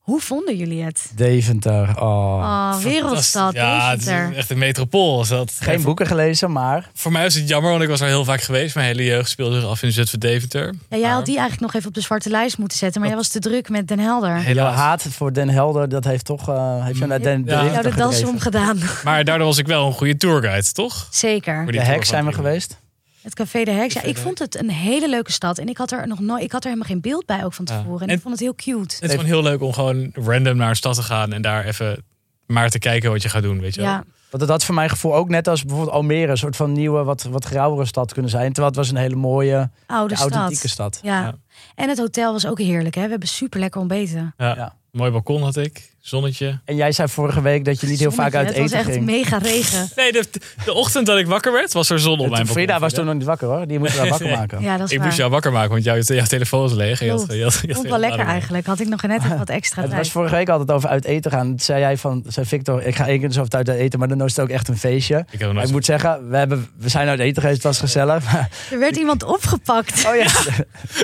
[0.07, 1.11] Hoe vonden jullie het?
[1.15, 1.89] Deventer.
[2.01, 2.05] Oh.
[2.05, 5.21] Oh, wereldstad, Ja, het is echt een metropool.
[5.21, 5.53] Is dat.
[5.59, 8.41] Geen boeken gelezen, maar Voor mij is het jammer, want ik was er heel vaak
[8.41, 8.75] geweest.
[8.75, 10.65] Mijn hele jeugd speelde zich af in Zutphen Deventer.
[10.65, 13.09] Ja, jij Maar- had die eigenlijk nog even op de zwarte lijst moeten zetten, maar
[13.09, 14.29] jij was te druk met Den Helder.
[14.33, 14.75] Jouw Helaas.
[14.75, 17.61] haat voor Den Helder, dat heeft toch uh, heeft je naar Den, Ja.
[17.61, 18.27] Deventer de das gedreven.
[18.29, 18.79] omgedaan.
[19.03, 21.07] Maar daardoor was ik wel een goede tourguide, toch?
[21.11, 21.63] Zeker.
[21.63, 22.77] Voor De hek zijn we geweest.
[23.21, 23.93] Het Café de Heks.
[23.93, 25.57] Ja, ik de vond het een hele leuke stad.
[25.57, 27.65] En ik had er nog nooit, ik had er helemaal geen beeld bij ook van
[27.69, 27.77] Ja.
[27.77, 28.01] tevoren.
[28.01, 28.95] En, En- ik vond het heel cute.
[28.95, 31.65] Het is gewoon heel leuk om gewoon random naar een stad te gaan en daar
[31.65, 32.03] even
[32.45, 33.89] maar te kijken wat je gaat doen, weet je wel.
[33.89, 36.71] Ja, Want dat had voor mijn gevoel ook net als bijvoorbeeld Almere, een soort van
[36.71, 38.45] nieuwe, wat, wat grauwere stad kunnen zijn.
[38.53, 40.95] Terwijl het was een hele mooie, oude authentieke stad.
[40.95, 41.05] stad.
[41.05, 41.21] Ja.
[41.21, 41.35] Ja.
[41.75, 42.95] En het hotel was ook heerlijk.
[42.95, 43.03] Hè?
[43.03, 44.33] We hebben super lekker ontbeten.
[44.37, 44.55] Ja.
[44.55, 44.75] Ja.
[44.91, 46.59] Mooi balkon had ik, zonnetje.
[46.65, 48.91] En jij zei vorige week dat je niet heel vaak uit eten Het was echt
[48.91, 49.05] ging.
[49.05, 49.89] mega regen.
[49.95, 50.23] Nee, de,
[50.65, 52.47] de ochtend dat ik wakker werd, was er zon op mijn balkon.
[52.47, 53.67] Frida was toen nog niet wakker hoor.
[53.67, 54.61] Die moest wel wakker maken.
[54.61, 55.05] Ja, dat is Ik waar.
[55.07, 56.99] moest jou wakker maken, want jouw, jouw telefoon was leeg.
[56.99, 57.25] had
[57.69, 58.65] vond wel lekker eigenlijk.
[58.65, 60.01] Had ik nog net even wat extra Het tijd.
[60.03, 61.47] was vorige week altijd over uit eten gaan.
[61.47, 64.23] Toen zei jij van, zei Victor, ik ga één keer zo uit eten, maar dan
[64.23, 65.25] is het ook echt een feestje.
[65.31, 68.23] Ik heb moet zeggen, we, hebben, we zijn uit eten geweest, het was gezellig.
[68.31, 70.05] Maar, Er werd iemand opgepakt.
[70.07, 70.25] oh ja,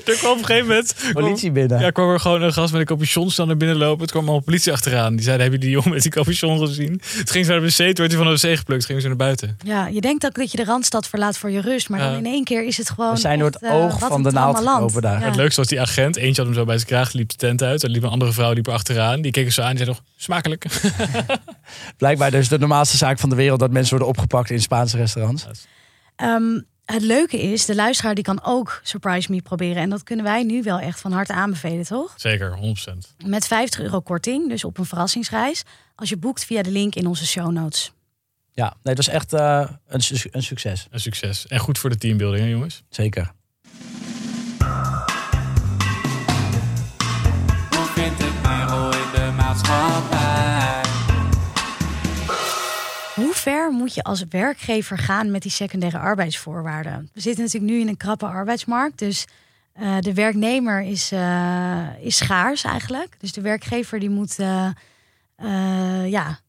[0.05, 0.95] Er kwam op een gegeven moment...
[1.13, 1.79] politie binnen.
[1.79, 4.01] Ja, kwam er gewoon een gast met een capuchon staan naar binnen lopen.
[4.01, 7.01] Het kwam al politie Die zeiden, hebben jullie die jongen met die capuchon gezien?
[7.17, 8.85] Het ging zo naar de wc, toen werd hij van de wc geplukt.
[8.85, 9.57] Gingen ze naar buiten.
[9.63, 11.89] Ja, je denkt ook dat je de Randstad verlaat voor je rust.
[11.89, 14.23] Maar dan in één keer is het gewoon We zijn door het eh, oog van
[14.23, 15.19] de naald gelopen daar.
[15.19, 15.25] Ja.
[15.25, 16.15] Het leukste was die agent.
[16.15, 17.83] Eentje had hem zo bij zijn kraag, liep de tent uit.
[17.83, 19.21] Er liep een andere vrouw liep er achteraan.
[19.21, 20.65] Die keken ze aan en zei nog, smakelijk.
[21.97, 25.45] Blijkbaar dus de normaalste zaak van de wereld dat mensen worden opgepakt in Spaanse restaurants.
[26.15, 29.81] Ehm, het leuke is, de luisteraar die kan ook Surprise Me proberen.
[29.81, 32.13] En dat kunnen wij nu wel echt van harte aanbevelen, toch?
[32.17, 32.57] Zeker,
[32.91, 33.25] 100%.
[33.25, 35.63] Met 50 euro korting, dus op een verrassingsreis.
[35.95, 37.91] Als je boekt via de link in onze show notes.
[38.51, 40.87] Ja, nee, het was echt eh, een, su- een succes.
[40.91, 41.47] Een succes.
[41.47, 42.83] En goed voor de teambuilding, hè, jongens.
[42.89, 43.31] Zeker.
[47.69, 50.12] Hoe vind ik mijn rol in de maatschappij?
[53.73, 57.09] Moet je als werkgever gaan met die secundaire arbeidsvoorwaarden?
[57.13, 58.99] We zitten natuurlijk nu in een krappe arbeidsmarkt.
[58.99, 59.25] Dus
[59.73, 63.15] eh, de werknemer is, eh, is schaars eigenlijk.
[63.19, 64.67] Dus de werkgever die moet eh,
[65.35, 66.39] eh, ja,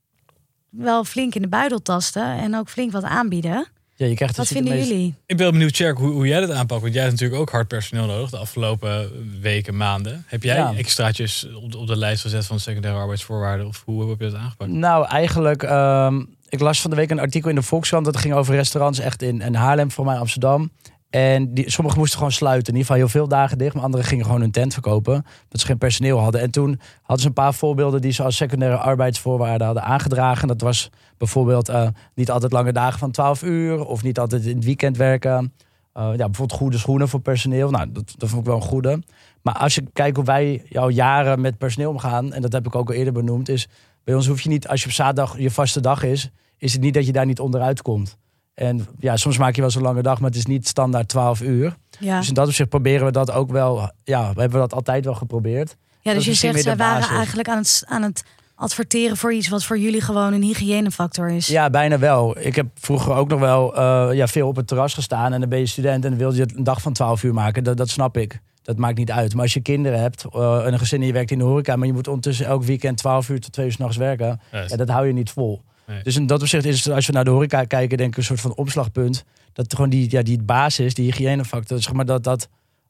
[0.71, 2.25] wel flink in de buidel tasten.
[2.39, 3.67] En ook flink wat aanbieden.
[3.97, 5.15] Ja, je krijgt Wat dus de vinden meest- jullie?
[5.27, 6.81] Ik ben benieuwd, Cherk, hoe, hoe jij dat aanpakt.
[6.83, 9.11] Want jij hebt natuurlijk ook hard personeel nodig de afgelopen
[9.41, 10.25] weken, maanden.
[10.27, 10.75] Heb jij Ja.
[10.77, 13.67] extraatjes op de, op de lijst gezet van secundaire arbeidsvoorwaarden?
[13.67, 14.71] Of hoe heb je dat aangepakt?
[14.71, 16.23] Nou, eigenlijk, ehm,
[16.55, 18.05] ik las van de week een artikel in de Volkskrant.
[18.05, 20.71] Dat ging over restaurants echt in, in Haarlem, voor mij Amsterdam.
[21.11, 22.73] En die, sommigen moesten gewoon sluiten.
[22.73, 23.75] In ieder geval heel veel dagen dicht.
[23.75, 25.25] Maar anderen gingen gewoon hun tent verkopen.
[25.49, 26.41] Dat ze geen personeel hadden.
[26.41, 30.49] En toen hadden ze een paar voorbeelden die ze als secundaire arbeidsvoorwaarden hadden aangedragen.
[30.49, 33.85] Dat was bijvoorbeeld eh, niet altijd lange dagen van 12 uur.
[33.85, 35.53] Of niet altijd in het weekend werken.
[35.93, 37.71] Eh, ja, bijvoorbeeld goede schoenen voor personeel.
[37.71, 39.03] Nou, dat, dat vond ik wel een goede.
[39.43, 42.33] Maar als je kijkt hoe wij jouw jaren met personeel omgaan.
[42.33, 43.49] En dat heb ik ook al eerder benoemd.
[43.49, 43.69] Is
[44.05, 46.31] bij ons hoef je niet, als je op zaterdag je vaste dag is.
[46.59, 48.17] Is het niet dat je daar niet onderuit komt.
[48.55, 51.41] En ja, soms maak je wel zo'n lange dag, maar het is niet standaard 12
[51.41, 51.77] uur.
[51.99, 53.91] Ja, Dus in dat opzicht proberen we dat ook wel.
[54.05, 55.77] Ja, we hebben dat altijd wel geprobeerd.
[56.01, 58.25] ja dus je zegt, de waren eigenlijk aan het, aan het
[58.55, 61.47] adverteren voor iets wat voor jullie gewoon een hygiënefactor is.
[61.47, 62.39] Ja, bijna wel.
[62.39, 65.33] Ik heb vroeger ook nog wel eh, ja, veel op het terras gestaan.
[65.33, 67.35] En dan ben je student en dan wil je het een dag van 12 uur
[67.35, 67.65] maken.
[67.65, 68.41] Dat, dat snap ik.
[68.63, 69.35] Dat maakt niet uit.
[69.35, 71.77] Maar als je kinderen hebt eh, en een gezin en je werkt in de horeca...
[71.77, 74.41] maar je moet ondertussen elk weekend 12 uur tot 2 uur s'nachts werken...
[74.51, 75.63] Ja, dat hou je niet vol.
[75.87, 76.03] Nee.
[76.03, 78.25] Dus in dat opzicht is het, als we naar de horeca kijken, denk ik een
[78.25, 79.25] soort van opslagpunt.
[79.53, 82.49] Dat gewoon die, ja, die basis, die hygiënefactor, zeg maar, dat dat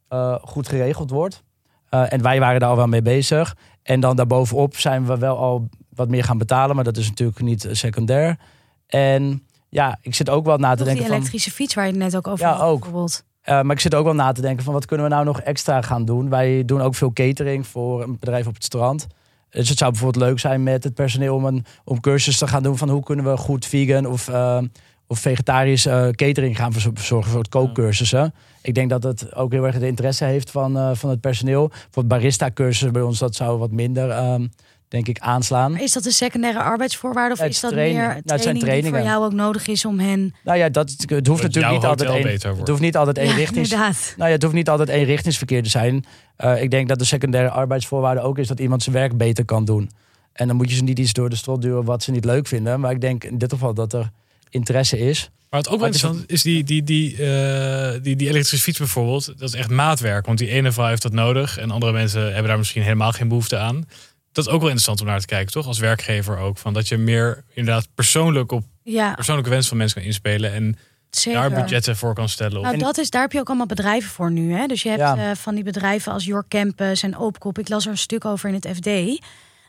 [0.08, 1.42] eh, goed geregeld wordt.
[1.88, 3.56] Eh, en wij waren daar al wel mee bezig.
[3.82, 7.40] En dan daarbovenop zijn we wel al wat meer gaan betalen, maar dat is natuurlijk
[7.40, 8.38] niet secundair.
[8.86, 11.14] En ja, ik zit ook wel na te Toch die denken van.
[11.16, 12.80] elektrische fiets waar je het net ook over Ja, had, ook.
[12.80, 13.24] bijvoorbeeld.
[13.40, 15.40] Eh, maar ik zit ook wel na te denken van wat kunnen we nou nog
[15.40, 16.28] extra gaan doen.
[16.28, 19.06] Wij doen ook veel catering voor een bedrijf op het strand.
[19.54, 22.62] Dus het zou bijvoorbeeld leuk zijn met het personeel om een om cursus te gaan
[22.62, 24.62] doen van hoe kunnen we goed vegan of, eh,
[25.06, 28.34] of vegetarisch eh, catering gaan verzor- verzorgen voor het kookcursussen.
[28.62, 31.70] Ik denk dat het ook heel erg de interesse heeft van, eh, van het personeel.
[31.90, 34.46] Voor barista cursus bij ons dat zou wat minder ehm,
[34.94, 35.72] denk ik aanslaan.
[35.72, 37.98] Maar is dat een secundaire arbeidsvoorwaarde of het is dat training.
[37.98, 39.10] meer Nou, het zijn training die voor trainingen.
[39.10, 40.34] jou ook nodig is om hen...
[40.44, 42.22] Nou ja, dat, het hoeft natuurlijk niet altijd één.
[42.22, 42.58] wordt.
[42.58, 43.64] Het hoeft niet altijd één Ja, richting.
[43.64, 44.14] inderdaad.
[44.16, 46.04] Nou ja, het hoeft niet altijd eenrichtingsverkeer te zijn.
[46.36, 49.64] Eh, ik denk dat de secundaire arbeidsvoorwaarde ook is dat iemand zijn werk beter kan
[49.64, 49.90] doen.
[50.32, 52.46] En dan moet je ze niet iets door de strot duwen wat ze niet leuk
[52.46, 52.80] vinden.
[52.80, 54.10] Maar ik denk in dit geval dat er
[54.50, 55.30] interesse is.
[55.50, 58.78] Maar wat ook wel het interessant is, die, die, die, eh, die, die elektrische fiets
[58.78, 59.26] bijvoorbeeld.
[59.38, 60.26] Dat is echt maatwerk.
[60.26, 61.58] Want die ene vrouw heeft dat nodig.
[61.58, 63.84] En andere mensen hebben daar misschien helemaal geen behoefte aan.
[64.34, 65.66] Dat is ook wel interessant om naar te kijken, toch?
[65.66, 66.58] Als werkgever ook.
[66.58, 70.52] Van dat je meer inderdaad persoonlijk op Ja, persoonlijke wens van mensen kan inspelen.
[70.52, 70.78] En
[71.10, 71.40] zeker.
[71.40, 72.62] daar budgetten voor kan stellen.
[72.62, 74.52] Nou, dat is, daar heb je ook allemaal bedrijven voor nu.
[74.54, 74.66] Hè?
[74.66, 75.16] Dus je hebt Ja.
[75.30, 77.58] eh, van die bedrijven als Your Campus en Oopkop.
[77.58, 79.20] Ik las er een stuk over in het FD.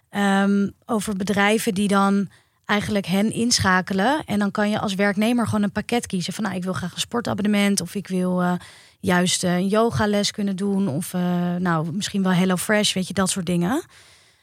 [0.09, 2.29] ehm, over bedrijven die dan
[2.65, 4.23] eigenlijk hen inschakelen.
[4.25, 6.93] En dan kan je als werknemer gewoon een pakket kiezen van nou, ik wil graag
[6.93, 8.53] een sportabonnement of ik wil eh,
[8.99, 11.21] juist eh, een yogales kunnen doen of eh,
[11.55, 13.83] nou misschien wel Hello Fresh, weet je dat soort dingen.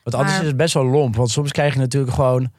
[0.02, 1.16] Want anders Maar- is het best wel lomp.
[1.16, 2.50] Want soms krijg je natuurlijk gewoon...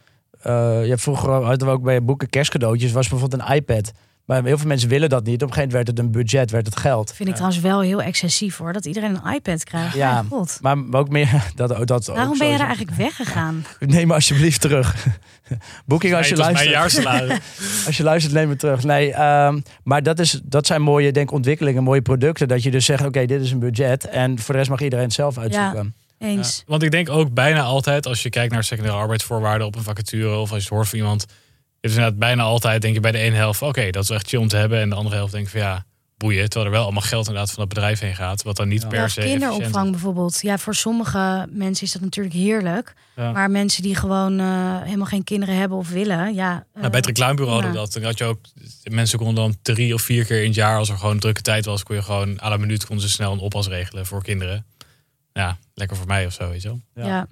[0.41, 2.91] eh ja, vroeger hadden we ook bij boeken kerstcadeautjes.
[2.91, 3.91] was bijvoorbeeld een iPad.
[4.25, 5.41] Maar heel veel mensen willen dat niet.
[5.43, 7.13] Op een gegeven moment werd het een budget, werd het geld.
[7.13, 9.95] Vind ik trouwens wel heel excessief hoor, dat iedereen een iPad krijgt.
[9.95, 10.23] Ja.
[10.29, 10.57] God.
[10.61, 11.43] Maar ook meer...
[11.55, 13.65] Dat, dat ook Waarom ben je er eigenlijk weggegaan?
[13.79, 15.07] Neem me alsjeblieft terug.
[15.85, 16.69] Boeking als je luistert.
[16.69, 17.39] jaarsalaris.
[17.85, 18.83] Als je luistert, neem het terug.
[18.83, 22.47] Nee, ehm, maar dat, is, dat zijn mooie denk, ik, ontwikkelingen, mooie producten.
[22.47, 24.07] Dat je dus zegt, oké, dit is een budget.
[24.07, 25.95] En voor de rest mag iedereen het zelf uitzoeken.
[26.23, 26.57] Eens.
[26.57, 29.83] Ja, want ik denk ook bijna altijd, als je kijkt naar secundaire arbeidsvoorwaarden op een
[29.83, 31.31] vacature, of als je het hoort van iemand, het
[31.91, 34.39] is inderdaad bijna altijd, denk je bij de ene helft, oké, dat is echt chill
[34.39, 34.79] om te hebben.
[34.79, 35.85] En de andere helft denk je van ja,
[36.23, 36.49] boeien.
[36.49, 38.99] Terwijl er wel allemaal geld inderdaad van het bedrijf heen gaat, wat dan niet per
[38.99, 40.41] Ja, se kinderopvang efficiënt bijvoorbeeld.
[40.41, 42.93] Ja, voor sommige mensen is dat natuurlijk heerlijk.
[43.15, 43.31] Ja.
[43.31, 46.51] Maar mensen die gewoon eh, helemaal geen kinderen hebben of willen, ja.
[46.51, 47.83] Nou, bij het eh, reclamebureau hadden we ja.
[47.83, 47.93] dat.
[47.93, 48.39] Dan had je ook,
[48.83, 51.65] mensen konden dan drie of vier keer in het jaar, als er gewoon drukke tijd
[51.65, 54.65] was, kon je gewoon à la minuut konden ze snel een oppas regelen voor kinderen.
[55.33, 56.79] Ja, lekker voor mij of zo, weet je wel.
[56.93, 57.05] Ja.
[57.07, 57.27] Ja.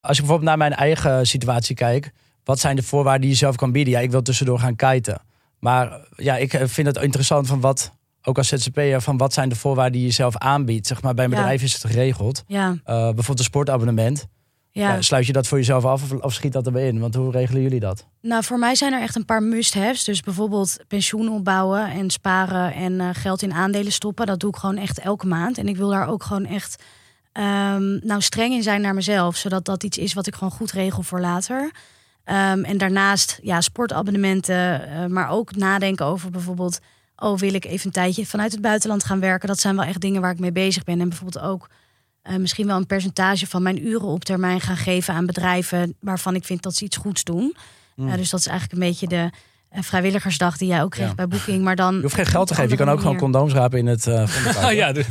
[0.00, 2.12] Als ik bijvoorbeeld naar mijn eigen situatie kijk.
[2.44, 3.92] Wat zijn de voorwaarden die je zelf kan bieden?
[3.92, 5.20] Ja, ik wil tussendoor gaan kiten.
[5.58, 9.48] Maar ja, ik eh, vind het interessant van wat, ook als ZZP'er, van wat zijn
[9.48, 10.86] de voorwaarden die je zelf aanbiedt.
[10.86, 11.36] Zeg maar, bij een Ja.
[11.36, 12.44] bedrijf is het geregeld.
[12.46, 14.26] Ja, Eh, bijvoorbeeld een sportabonnement.
[14.70, 14.94] ja.
[14.94, 17.00] Ja, sluit je dat voor jezelf af of, of schiet dat erbij in?
[17.00, 18.06] Want hoe regelen jullie dat?
[18.20, 20.04] Nou, voor mij zijn er echt een paar must-haves.
[20.04, 24.26] Dus bijvoorbeeld pensioen opbouwen en sparen en eh, geld in aandelen stoppen.
[24.26, 25.58] Dat doe ik gewoon echt elke maand.
[25.58, 26.82] En ik wil daar ook gewoon echt
[27.36, 29.36] ehm, nou, streng in zijn naar mezelf.
[29.36, 31.70] Zodat dat iets is wat ik gewoon goed regel voor later.
[32.24, 36.78] Ehm, en daarnaast ja, sportabonnementen, eh, maar ook nadenken over bijvoorbeeld...
[37.16, 39.48] oh, wil ik even een tijdje vanuit het buitenland gaan werken?
[39.48, 41.00] Dat zijn wel echt dingen waar ik mee bezig ben.
[41.00, 41.68] En bijvoorbeeld ook
[42.22, 45.96] eh, misschien wel een percentage van mijn uren op termijn gaan geven aan bedrijven...
[46.00, 47.56] waarvan ik vind dat ze iets goeds doen.
[47.96, 48.08] Mm.
[48.08, 49.30] Ja, dus dat is eigenlijk een beetje de
[49.68, 51.14] eh, vrijwilligersdag die jij ook kreeg Ja.
[51.14, 51.62] bij Booking.
[51.64, 52.70] Maar dan Je hoeft geen geld te geven.
[52.70, 55.04] Je kan ook gewoon condooms rapen in het uh, Ah, ja, de-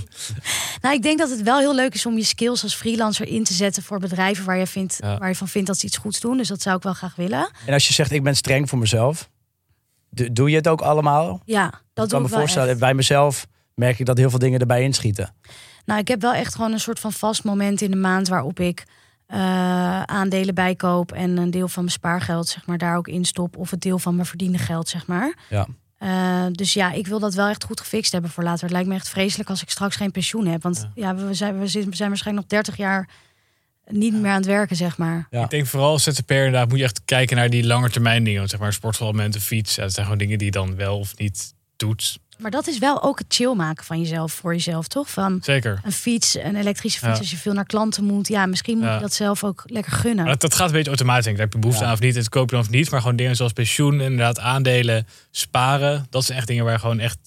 [0.81, 3.43] Nou, ik denk dat het wel heel leuk is om je skills als freelancer in
[3.43, 5.17] te zetten voor bedrijven waar je, vindt, Ja.
[5.17, 6.37] waar je van vindt dat ze iets goeds doen.
[6.37, 7.49] Dus dat zou ik wel graag willen.
[7.65, 9.29] En als je zegt, ik ben streng voor mezelf.
[10.09, 11.41] do- Doe je het ook allemaal?
[11.45, 12.79] Ja, dat ik kan doe me voorstellen, echt.
[12.79, 15.33] bij mezelf merk ik dat heel veel dingen erbij inschieten.
[15.85, 18.59] Nou, ik heb wel echt gewoon een soort van vast moment in de maand waarop
[18.59, 18.83] ik
[19.27, 23.57] eh, aandelen bijkoop en een deel van mijn spaargeld zeg maar daar ook in stop
[23.57, 25.37] of het deel van mijn verdiende geld zeg maar.
[25.49, 25.67] Ja.
[25.97, 28.63] Eh, dus ja, ik wil dat wel echt goed gefixt hebben voor later.
[28.63, 30.63] Het lijkt me echt vreselijk als ik straks geen pensioen heb.
[30.63, 33.09] Want ja, we, zijn, we zijn waarschijnlijk nog 30 jaar
[33.87, 35.27] niet meer aan het werken, zeg maar.
[35.29, 35.43] Ja.
[35.43, 38.39] Ik denk vooral als ZZP'er inderdaad moet je echt kijken naar die langetermijn dingen.
[38.39, 39.75] Want zeg maar sportabonnementen, fiets.
[39.75, 42.19] Ja, dat zijn gewoon dingen die je dan wel of niet doet.
[42.37, 45.09] Maar dat is wel ook het chill maken van jezelf, voor jezelf, toch?
[45.09, 45.79] Van Zeker.
[45.83, 47.19] een fiets, een elektrische fiets, Ja.
[47.19, 48.27] als je veel naar klanten moet.
[48.27, 48.93] Ja, misschien moet Ja.
[48.95, 50.25] je dat zelf ook lekker gunnen.
[50.25, 51.25] Dat, dat gaat een beetje automatisch.
[51.25, 51.87] Daar heb je behoefte Ja.
[51.87, 52.15] aan of niet.
[52.15, 52.91] Het koop je dan of niet.
[52.91, 56.07] Maar gewoon dingen zoals pensioen, inderdaad aandelen, sparen.
[56.09, 57.17] Dat zijn echt dingen waar je gewoon echt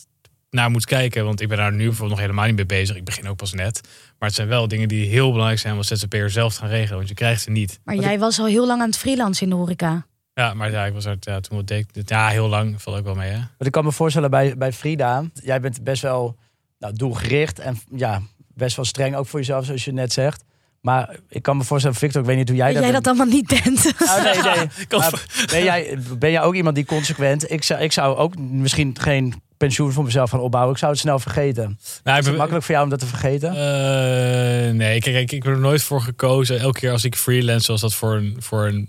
[0.51, 1.25] naar moet kijken.
[1.25, 2.97] Want ik ben daar nu bijvoorbeeld nog helemaal niet mee bezig.
[2.97, 3.81] Ik begin ook pas net.
[4.19, 6.69] Maar het zijn wel dingen die heel belangrijk zijn om als ZZP'er zelf te gaan
[6.69, 6.97] regelen.
[6.97, 7.79] Want je krijgt ze niet.
[7.85, 10.07] Maar jij was al heel lang aan het freelancen in de horeca.
[10.39, 12.83] Ja, maar ja, ik was er ja, toen wat deed ik dit- Ja, heel lang.
[12.83, 13.37] Valt ook wel mee, hè?
[13.37, 16.37] Want ik kan me voorstellen bij, bij Frida, jij bent best wel
[16.79, 18.21] nou, doelgericht en ja,
[18.55, 20.45] best wel streng ook voor jezelf, zoals je net zegt.
[20.81, 23.03] Maar ik kan me voorstellen, Victor, ik weet niet hoe jij Dat dat jij dat
[23.03, 23.19] bent.
[23.19, 23.93] allemaal niet bent.
[24.07, 24.69] Nou, nee, nee.
[25.01, 27.51] Maar ben, jij, ben jij ook iemand die consequent...
[27.51, 30.73] Ik zou, ik zou ook misschien geen pensioen voor mezelf gaan opbouwen.
[30.73, 31.63] Ik zou het snel vergeten.
[31.63, 33.51] Nou, Is het ben- makkelijk voor jou om dat te vergeten?
[33.51, 36.61] Eh, nee, kijk, ik, ik heb er nooit voor gekozen.
[36.61, 38.89] Elke keer als ik freelance was dat voor een, voor een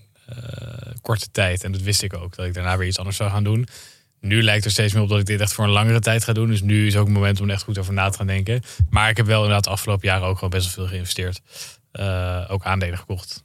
[1.01, 1.63] korte tijd.
[1.63, 3.67] En dat wist ik ook, dat ik daarna weer iets anders zou gaan doen.
[4.21, 6.33] Nu lijkt er steeds meer op dat ik dit echt voor een langere tijd ga
[6.33, 6.47] doen.
[6.47, 8.61] Dus nu is ook het moment om er echt goed over na te gaan denken.
[8.89, 11.41] Maar ik heb wel inderdaad de afgelopen jaren ook gewoon best wel veel geïnvesteerd.
[11.91, 13.43] Eh, ook aandelen gekocht.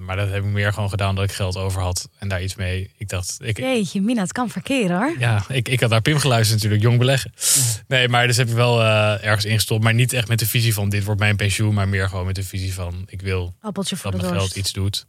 [0.00, 2.08] Maar dat heb ik meer gewoon gedaan omdat ik geld over had.
[2.18, 2.90] En daar iets mee.
[2.96, 5.14] Ik dacht, ik, Jeetje, Mina, het kan verkeren hoor.
[5.18, 7.32] ja, ik, ik had naar Pim geluisterd natuurlijk, jong beleggen.
[7.88, 9.82] Nee, maar dus heb je wel eh, ergens ingestopt.
[9.82, 11.74] Maar niet echt met de visie van dit wordt mijn pensioen.
[11.74, 14.72] Maar meer gewoon met de visie van ik wil Appeltje voor dat mijn geld iets
[14.72, 15.06] doet.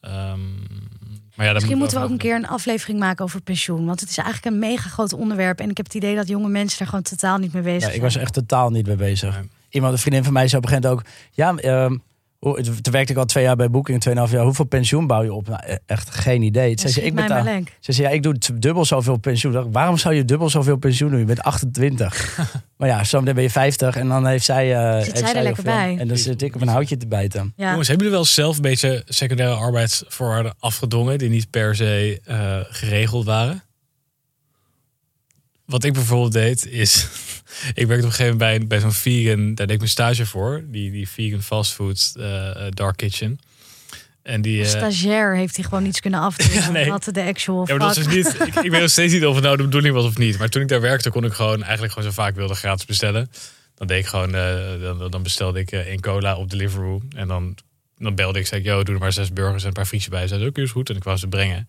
[0.00, 0.40] Ehm,
[1.34, 3.86] maar ja, dat Misschien moet moeten we ook een keer een aflevering maken over pensioen.
[3.86, 5.60] Want het is eigenlijk een mega groot onderwerp.
[5.60, 7.94] En ik heb het idee dat jonge mensen er gewoon totaal niet mee bezig zijn.
[7.94, 9.40] ik was echt totaal niet mee bezig.
[9.70, 11.12] Iemand, een vriendin van mij, zei op een gegeven moment ook...
[11.32, 11.96] Ja, ehm,
[12.40, 14.44] toen werkte ik al twee jaar bij Booking, tweeënhalf jaar.
[14.44, 15.48] Hoeveel pensioen bouw je op?
[15.48, 16.78] Nou, e- echt geen idee.
[16.78, 17.44] Zei ze, schiet ik betaal...
[17.80, 19.52] Ze zei, ja, ik doe het dubbel zoveel pensioen.
[19.52, 21.18] Ik dacht, Waarom zou je dubbel zoveel pensioen doen?
[21.18, 22.38] Je bent 28.
[22.78, 24.76] maar ja, zometeen ben je 50 en dan heeft zij...
[24.76, 25.96] eh, heeft zij er lekker bij.
[25.98, 27.52] En dan zit ik op een houtje te bijten.
[27.56, 27.68] Ja.
[27.70, 32.56] Jongens, hebben jullie wel zelf een beetje secundaire arbeidsvoorwaarden afgedongen die niet per se eh,
[32.62, 33.62] geregeld waren?
[35.70, 37.06] Wat ik bijvoorbeeld deed is,
[37.80, 40.26] ik werkte op een gegeven moment bij, bij zo'n vegan, daar deed ik mijn stage
[40.26, 43.38] voor, die, die vegan fastfood eh, dark kitchen.
[44.22, 46.52] En die, Als eh, stagiair heeft hij gewoon niets kunnen afdoen.
[46.52, 46.88] Ja, nee.
[46.88, 49.26] Wat de actual ja, maar dat was dus niet, ik, ik weet nog steeds niet
[49.26, 50.38] of het nou de bedoeling was of niet.
[50.38, 53.30] Maar toen ik daar werkte, kon ik gewoon eigenlijk gewoon zo vaak wilde gratis bestellen.
[53.80, 57.02] Dan deed ik gewoon, eh, dan, dan bestelde ik eh, één cola op Deliveroo.
[57.16, 57.56] En dan,
[57.98, 60.10] dan belde ik, zei ik, yo, doe er maar zes burgers en een paar frietjes
[60.10, 60.26] bij.
[60.26, 60.90] Zei, oké, is goed.
[60.90, 61.68] En ik wou ze brengen.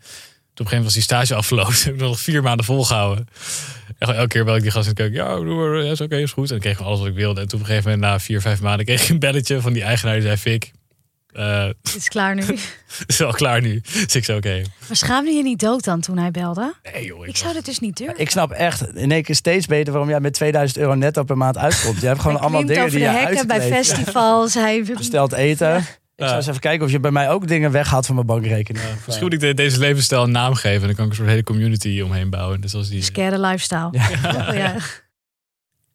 [0.54, 1.74] Toen op een gegeven moment was die stage afgelopen.
[1.84, 3.28] Heb ik nog vier maanden volgehouden.
[3.98, 5.18] En elke keer bel ik die gast in de keuken.
[5.24, 6.44] Ja, doe maar, ja, is oké, is goed.
[6.44, 7.42] En dan kreeg ik alles wat ik wilde.
[7.42, 9.74] En toen op een gegeven moment, na vier, vijf maanden, kreeg ik een belletje van
[9.74, 10.14] die eigenaar.
[10.14, 10.72] Die zei, Fik,
[11.34, 12.42] eh, Het is klaar nu.
[12.42, 13.82] het is wel klaar nu.
[13.94, 14.62] Dus ik zei, oké.
[14.88, 16.74] Maar schaamde je niet dood dan toen hij belde?
[16.94, 18.20] Nee joh, Ik was- zou dit dus niet durven.
[18.20, 21.38] Ik snap echt in één keer steeds beter waarom jij met 2000 euro netto per
[21.38, 22.02] maand uitkomt.
[22.02, 23.88] Je hebt gewoon Hij allemaal dingen die je hekken bij uitkleedt.
[23.88, 24.54] festivals.
[24.54, 25.86] Hij Besteld eten.
[26.22, 28.86] Ik zou eens even kijken of je bij mij ook dingen weghaalt van mijn bankrekening.
[29.06, 30.82] Misschien moet ik de- deze levensstijl een naam geven.
[30.82, 32.62] En dan kan ik een soort hele community omheen bouwen.
[32.62, 33.02] Dus als die...
[33.04, 33.88] scare lifestyle.
[33.92, 34.10] Ja.
[34.50, 34.76] Oh, ja.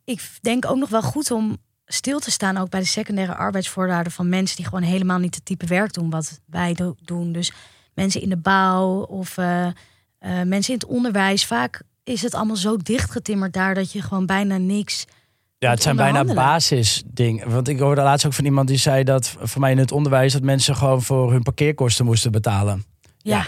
[0.04, 1.56] Ik denk ook nog wel goed om
[1.86, 5.44] stil te staan ook bij de secundaire arbeidsvoorwaarden van mensen die gewoon helemaal niet het
[5.44, 7.32] type werk doen wat wij do- doen.
[7.32, 7.52] Dus
[7.94, 9.72] mensen in de bouw of eh, eh,
[10.20, 11.44] mensen in het onderwijs.
[11.46, 15.04] Vaak is het allemaal zo dichtgetimmerd daar dat je gewoon bijna niks.
[15.58, 17.50] Ja, het zijn bijna basisdingen.
[17.50, 20.32] Want ik hoorde laatst ook van iemand die zei dat voor mij in het onderwijs
[20.32, 22.84] dat mensen gewoon voor hun parkeerkosten moesten betalen.
[23.18, 23.46] Ja,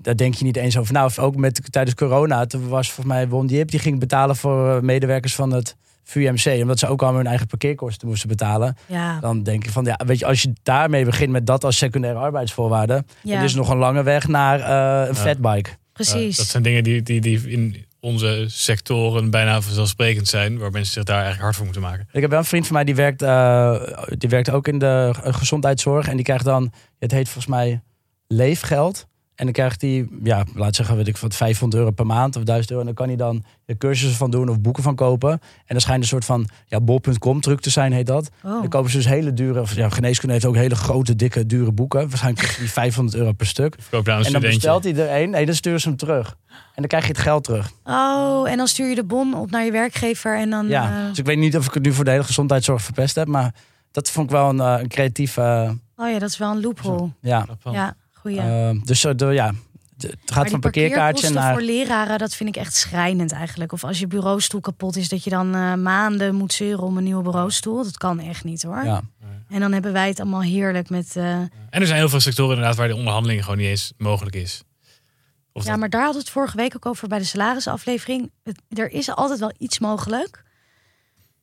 [0.00, 0.92] daar denk je niet eens over.
[0.92, 4.76] Nou, ook met tijdens corona, toen was volgens mij Won Jip, die ging betalen voor
[4.76, 8.76] eh, medewerkers van het VUMC, omdat ze ook allemaal hun eigen parkeerkosten moesten betalen.
[8.86, 11.76] ja, Dan denk je van, ja, weet je, als je daarmee begint met dat als
[11.76, 15.70] secundaire arbeidsvoorwaarde, ja dan is nog een lange weg naar eh, een fatbike.
[15.92, 16.36] precies.
[16.36, 20.58] Dat zijn dingen die, die, die in onze sectoren bijna vanzelfsprekend zijn.
[20.58, 22.08] Waar mensen zich daar eigenlijk hard voor moeten maken.
[22.12, 23.82] Ik heb wel een vriend van mij die werkt, eh,
[24.18, 26.08] die werkt ook in de gezondheidszorg.
[26.08, 27.82] En die krijgt dan, het heet volgens mij
[28.26, 29.06] leefgeld.
[29.34, 32.42] En dan krijgt hij, ja, laat zeggen, weet ik wat, 500 euro per maand of
[32.42, 32.80] 1000 euro.
[32.82, 35.30] En dan kan hij dan er cursussen van doen of boeken van kopen.
[35.30, 38.30] En dan schijnt een soort van, ja, bol.com truc te zijn, heet dat.
[38.42, 38.50] Oh.
[38.60, 41.72] Dan kopen ze dus hele dure, of ja, geneeskunde heeft ook hele grote, dikke, dure
[41.72, 42.08] boeken.
[42.08, 43.76] Waarschijnlijk die 500 euro per stuk.
[43.78, 44.70] Verkoop daar een En dan studentje.
[44.72, 46.36] bestelt hij er een, nee, dan sturen ze hem terug.
[46.48, 47.70] En dan krijg je het geld terug.
[47.84, 50.68] Oh, en dan stuur je de bon op naar je werkgever en dan.
[50.68, 53.14] Ja, eh, dus ik weet niet of ik het nu voor de hele gezondheidszorg verpest
[53.14, 53.54] heb, maar
[53.90, 55.36] dat vond ik wel een, eh, een creatief.
[55.36, 57.10] eh, oh ja, dat is wel een loophole.
[57.20, 57.46] ja.
[57.72, 57.96] Ja,
[58.32, 58.40] goeie.
[58.40, 59.52] Eh, dus zo, de, ja,
[59.96, 61.52] de- het gaat Maar van parkeerkaartje naar.
[61.52, 63.72] voor leraren, dat vind ik echt schrijnend eigenlijk.
[63.72, 67.04] Of als je bureaustoel kapot is, dat je dan eh, maanden moet zeuren om een
[67.04, 67.82] nieuwe bureaustoel.
[67.82, 68.84] Dat kan echt niet hoor.
[68.84, 69.02] Ja.
[69.48, 71.16] En dan hebben wij het allemaal heerlijk met...
[71.16, 74.36] eh, En er zijn heel veel sectoren inderdaad waar de onderhandeling gewoon niet eens mogelijk
[74.36, 74.62] is.
[75.52, 78.30] Of ja, dat- maar daar hadden we het vorige week ook over bij de salarisaflevering.
[78.42, 80.42] Het, er is altijd wel iets mogelijk.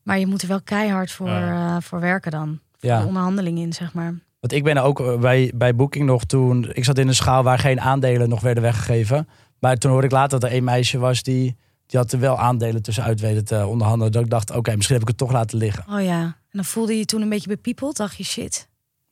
[0.03, 1.75] Maar je moet er wel keihard voor, Ja.
[1.75, 2.59] eh, voor werken dan.
[2.79, 2.99] Voor Ja.
[3.01, 4.13] de onderhandeling in, zeg maar.
[4.41, 6.69] Want ik ben er ook eh, bij, bij Booking nog toen.
[6.73, 9.27] Ik zat in een schaal waar geen aandelen nog werden weggegeven.
[9.59, 11.57] Maar toen hoorde ik later dat er één meisje was die.
[11.85, 14.11] Die had er wel aandelen tussenuit weten te onderhandelen.
[14.11, 15.83] Dat ik dacht, oké, misschien heb ik het toch laten liggen.
[15.89, 16.21] Oh ja.
[16.21, 17.97] En dan voelde je je toen een beetje bepiepeld.
[17.97, 18.67] Dacht je, shit.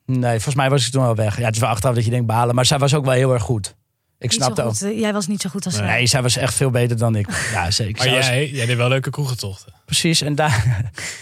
[0.05, 1.37] Nee, volgens mij was ik toen wel weg.
[1.37, 2.55] Ja, het is wel achteraf dat je denkt balen.
[2.55, 3.75] Maar zij was ook wel heel erg goed.
[4.19, 4.75] Ik snapte ook.
[4.75, 5.83] Jij was niet zo goed als Nee.
[5.87, 5.95] zij.
[5.97, 7.49] Nee, zij was echt veel beter dan ik.
[7.53, 8.05] Ja, zeker.
[8.05, 9.73] Maar was- jij, jij deed wel leuke kroegentochten.
[9.85, 10.65] Precies, en daar,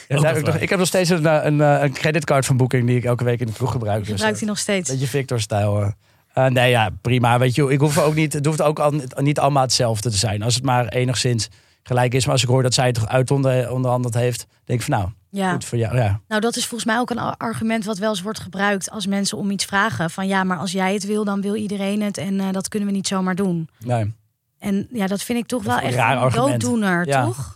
[0.07, 2.57] daar een ik, nog, ik heb nog steeds een, eh, een, eh, een creditcard van
[2.57, 3.99] Booking die ik elke week in de kroeg gebruik.
[3.99, 4.89] Dus, Gebruikt eh, hij nog steeds?
[4.89, 5.93] Beetje Victor-stijl.
[6.33, 7.39] Eh, nee, ja, prima.
[7.39, 10.41] Weet je, ik hoef ook niet, het hoeft ook al, niet allemaal hetzelfde te zijn.
[10.43, 11.49] Als het maar enigszins
[11.87, 12.23] gelijk is.
[12.23, 14.97] Maar als ik hoor dat zij het toch uit onder, onderhandeld heeft, denk ik van
[14.99, 15.51] nou, Ja.
[15.51, 15.97] goed voor jou.
[15.97, 16.19] Ja.
[16.27, 19.37] Nou, dat is volgens mij ook een argument wat wel eens wordt gebruikt als mensen
[19.37, 20.09] om iets vragen.
[20.09, 22.17] Van ja, maar als jij het wil, dan wil iedereen het.
[22.17, 23.69] En eh, dat kunnen we niet zomaar doen.
[23.79, 24.13] Nee.
[24.59, 26.61] En ja, dat vind ik toch Dat wel een echt raar een argument.
[26.61, 27.25] dooddoener, Ja.
[27.25, 27.55] toch?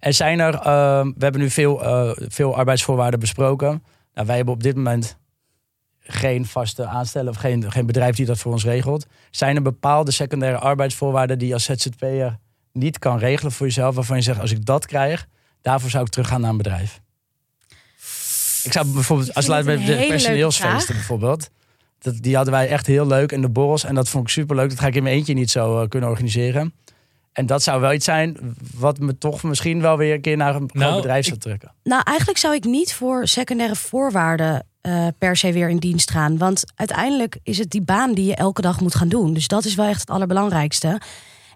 [0.00, 0.62] En zijn er, eh,
[1.02, 3.82] we hebben nu veel, eh, veel arbeidsvoorwaarden besproken.
[4.14, 5.18] Nou, wij hebben op dit moment
[6.12, 9.06] geen vaste aanstellen of geen, geen bedrijf die dat voor ons regelt.
[9.30, 12.38] Zijn er bepaalde secundaire arbeidsvoorwaarden die je als ZZP'er
[12.72, 15.26] niet kan regelen voor jezelf, waarvan je zegt, als ik dat krijg,
[15.62, 17.00] daarvoor zou ik teruggaan naar een bedrijf?
[18.64, 21.50] Ik zou bijvoorbeeld, Ik als laat het bij de personeelsfeesten bijvoorbeeld.
[21.98, 23.84] Dat, die hadden wij echt heel leuk in de borrels.
[23.84, 24.68] En dat vond ik super leuk.
[24.68, 26.74] Dat ga ik in mijn eentje niet zo eh, kunnen organiseren.
[27.32, 30.54] En dat zou wel iets zijn wat me toch misschien wel weer een keer naar
[30.54, 31.74] een groot Nou, bedrijf zou trekken.
[31.82, 36.38] Nou, eigenlijk zou ik niet voor secundaire voorwaarden eh, per se weer in dienst gaan.
[36.38, 39.34] Want uiteindelijk is het die baan die je elke dag moet gaan doen.
[39.34, 41.00] Dus dat is wel echt het allerbelangrijkste.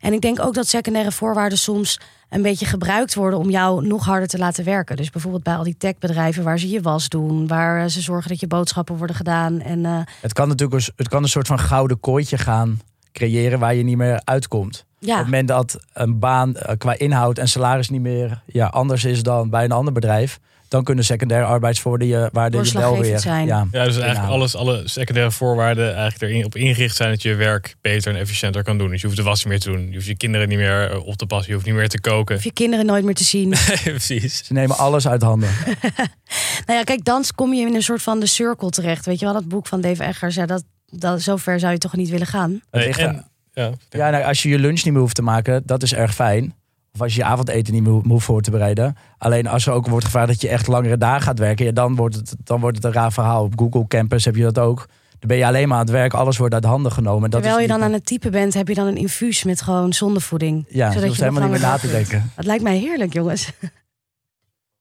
[0.00, 4.04] En ik denk ook dat secundaire voorwaarden soms een beetje gebruikt worden om jou nog
[4.04, 4.96] harder te laten werken.
[4.96, 8.28] Dus bijvoorbeeld bij al die techbedrijven waar ze je was doen, waar eh, ze zorgen
[8.30, 9.60] dat je boodschappen worden gedaan.
[9.60, 12.80] En eh, Het kan natuurlijk het kan een soort van gouden kooitje gaan
[13.14, 14.84] creëren waar je niet meer uitkomt.
[15.00, 19.04] Op het moment dat een baan eh, qua inhoud en salaris niet meer ja, anders
[19.04, 23.18] is dan bij een ander bedrijf, dan kunnen secundaire arbeidsvoorwaarden je, waarden je wel weer...
[23.18, 23.46] zijn.
[23.46, 27.34] Ja, Ja, dus eigenlijk alles, alle secundaire voorwaarden eigenlijk erin op ingericht zijn dat je
[27.34, 28.90] werk beter en efficiënter kan doen.
[28.90, 29.86] Dus je hoeft de was niet meer te doen.
[29.88, 31.48] Je hoeft je kinderen niet meer eh, op te passen.
[31.48, 32.36] Je hoeft niet meer te koken.
[32.36, 33.54] Of je kinderen nooit meer te zien.
[33.84, 34.44] Precies.
[34.44, 35.50] Ze nemen alles uit handen.
[36.66, 39.06] Nou ja, kijk, dan kom je in een soort van de circle terecht.
[39.06, 40.34] Weet je wel, dat boek van Dave Eggers.
[40.34, 40.64] Ja, dat,
[40.99, 42.61] dat, zover zou je toch niet willen gaan?
[42.70, 45.82] Nee, en, ja, Ja, nou, als je je lunch niet meer hoeft te maken, dat
[45.82, 46.55] is erg fijn.
[46.92, 48.97] Of als je je avondeten niet meer ho- hoeft voor te bereiden.
[49.18, 51.95] Alleen als er ook wordt gevraagd dat je echt langere dagen gaat werken, ja, dan,
[51.97, 53.45] wordt het, dan wordt het een raar verhaal.
[53.45, 54.76] Op Google Campus heb je dat ook.
[55.18, 57.30] Dan ben je alleen maar aan het werk, alles wordt uit handen genomen.
[57.30, 59.62] Dat Terwijl is je dan aan het typen bent, heb je dan een infuus met
[59.62, 60.64] gewoon zondevoeding.
[60.68, 62.30] Ja, je zodat hoeft je nog helemaal niet meer na te denken.
[62.36, 63.53] Dat lijkt mij heerlijk, jongens.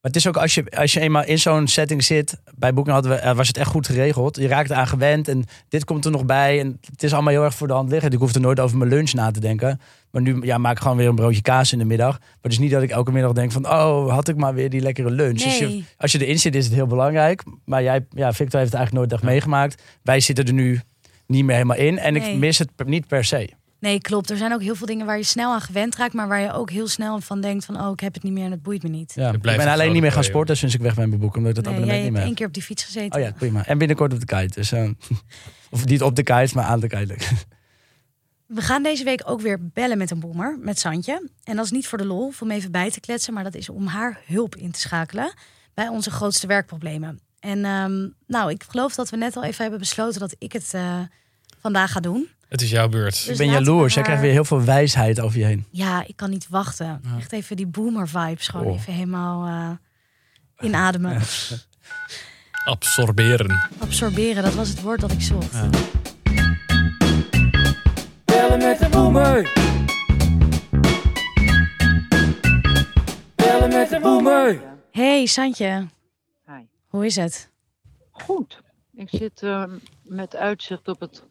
[0.04, 2.38] Maar het is ook als je, als je eenmaal in zo'n setting zit.
[2.56, 4.36] Bij Boeken hadden we, eh, was het echt goed geregeld.
[4.36, 6.60] Je raakt eraan gewend en dit komt er nog bij.
[6.60, 8.14] En het is allemaal heel erg voor de hand liggend.
[8.14, 9.80] Ik hoef er nooit over mijn lunch na te denken.
[10.12, 12.20] Maar nu ja, maak ik gewoon weer een broodje kaas in de middag.
[12.20, 13.66] Maar het is niet dat ik elke middag denk van...
[13.70, 15.42] oh, had ik maar weer die lekkere lunch.
[15.42, 17.44] Dus je, als je erin zit is het heel belangrijk.
[17.66, 19.82] Maar jij, ja, Victor heeft het eigenlijk nooit echt meegemaakt.
[20.02, 20.82] Wij zitten er nu
[21.28, 22.00] niet meer helemaal in.
[22.00, 23.50] En ik mis het per- niet per se.
[23.84, 24.30] Nee, klopt.
[24.30, 26.52] Er zijn ook heel veel dingen waar je snel aan gewend raakt, maar waar je
[26.52, 28.84] ook heel snel van denkt van, oh, ik heb het niet meer en het boeit
[28.84, 29.14] me niet.
[29.16, 31.38] Ja, ik ben een alleen niet meer gaan sporten sinds ik weg ben bij Boeken.
[31.38, 32.38] Omdat ik dat Nee, abonnement niet meer één heb.
[32.38, 33.20] keer op die fiets gezeten.
[33.20, 33.66] Oh ja, prima.
[33.66, 34.60] En binnenkort op de kite.
[34.60, 34.90] Dus, eh,
[35.72, 37.18] of niet op de kite, maar aan de kite.
[38.46, 41.30] We gaan deze week ook weer bellen met een boemer, met Santje.
[41.44, 43.56] En dat is niet voor de lol, of om even bij te kletsen, maar dat
[43.56, 45.34] is om haar hulp in te schakelen
[45.74, 47.20] bij onze grootste werkproblemen.
[47.40, 50.74] En ehm, nou, ik geloof dat we net al even hebben besloten dat ik het
[50.74, 51.00] eh,
[51.62, 52.30] vandaag ga doen.
[52.54, 53.12] Het is jouw beurt.
[53.14, 53.94] Dus ik ben laten we jaloers.
[53.94, 55.66] Jij haar- krijgt weer heel veel wijsheid over je heen.
[55.70, 57.02] Ja, ik kan niet wachten.
[57.18, 58.74] Echt even die boomer vibes gewoon Oh.
[58.80, 61.22] even helemaal eh, inademen.
[62.66, 63.70] Absorberen.
[63.80, 65.52] Absorberen, dat was het woord dat ik zocht.
[65.54, 65.70] Ja.
[68.26, 69.52] Bellen met de boomer.
[73.36, 74.62] Bellen met de boomer.
[74.92, 75.88] Hey Santje,
[76.46, 76.54] Hi.
[76.88, 77.50] hoe is het?
[78.12, 78.62] Goed.
[78.96, 79.64] Ik zit eh,
[80.04, 81.24] met uitzicht op het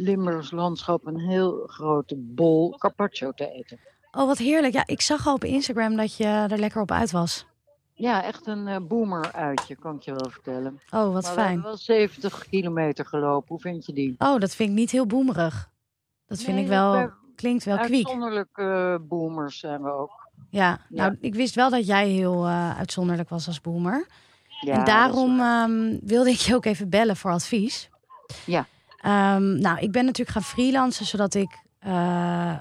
[0.00, 3.78] Limburgs landschap een heel grote bol carpaccio te eten.
[4.12, 4.72] Oh, wat heerlijk.
[4.72, 7.46] Ja, ik zag al op Instagram dat je er lekker op uit was.
[7.94, 10.80] Ja, echt een eh, boomer uitje, kan ik je wel vertellen.
[10.90, 11.46] Oh, wat maar we fijn.
[11.46, 13.48] hebben wel 70 kilometer gelopen.
[13.48, 14.14] Hoe vind je die?
[14.18, 15.70] Oh, dat vind ik niet heel boemerig.
[16.26, 18.06] Dat vind ik wel, klinkt wel kwiek.
[18.06, 20.28] Uitzonderlijke eh, boomers zijn we ook.
[20.50, 24.06] Ja, nou, ik wist wel dat jij heel eh, uitzonderlijk was als boomer.
[24.60, 27.90] Ja, en daarom ehm, wilde ik je ook even bellen voor advies.
[28.46, 28.66] Ja.
[29.00, 31.58] Ehm, nou, ik ben natuurlijk gaan freelancen zodat ik.
[31.78, 32.56] eh,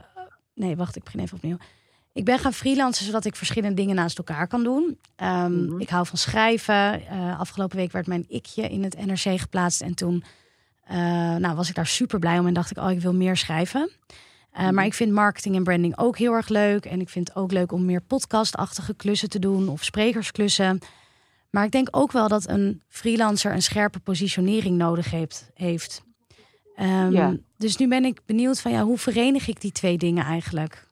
[0.56, 1.58] nee, wacht, ik begin even opnieuw.
[2.14, 5.00] Ik ben gaan freelancen zodat ik verschillende dingen naast elkaar kan doen.
[5.16, 5.80] Ehm, Mhm.
[5.80, 7.08] Ik hou van schrijven.
[7.08, 9.82] Eh, afgelopen week werd mijn ikje in het NRC geplaatst.
[9.82, 10.24] En toen
[10.84, 10.98] eh,
[11.36, 13.92] nou, was ik daar super blij om en dacht ik, oh, ik wil meer schrijven.
[14.54, 14.74] Mhm.
[14.74, 16.86] Maar ik vind marketing en branding ook heel erg leuk.
[16.86, 20.80] En ik vind het ook leuk om meer podcastachtige klussen te doen of sprekersklussen.
[21.50, 25.50] Maar ik denk ook wel dat een freelancer een scherpe positionering nodig heeft.
[25.54, 26.02] heeft.
[26.80, 27.36] Ehm, Ja.
[27.58, 30.88] Dus nu ben ik benieuwd van ja, hoe verenig ik die twee dingen eigenlijk?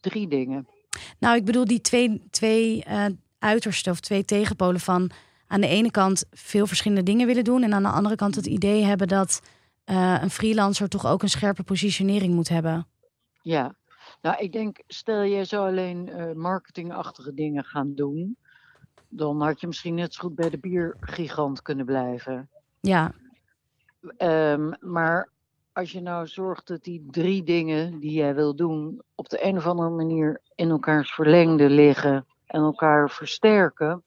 [0.00, 0.66] Drie dingen.
[1.18, 3.06] Nou, ik bedoel die twee, twee eh,
[3.38, 5.10] uitersten of twee tegenpolen van
[5.46, 8.46] aan de ene kant veel verschillende dingen willen doen en aan de andere kant het
[8.46, 9.42] idee hebben dat
[9.84, 12.86] eh, een freelancer toch ook een scherpe positionering moet hebben.
[13.42, 13.74] Ja.
[14.22, 18.36] Nou, ik denk, stel jij zou alleen eh, marketingachtige dingen gaan doen,
[19.08, 22.48] dan had je misschien net zo goed bij de biergigant kunnen blijven.
[22.80, 23.12] Ja,
[24.16, 25.28] Ehm, maar
[25.72, 29.56] als je nou zorgt dat die drie dingen die jij wil doen op de een
[29.56, 34.04] of andere manier in elkaars verlengde liggen en elkaar versterken,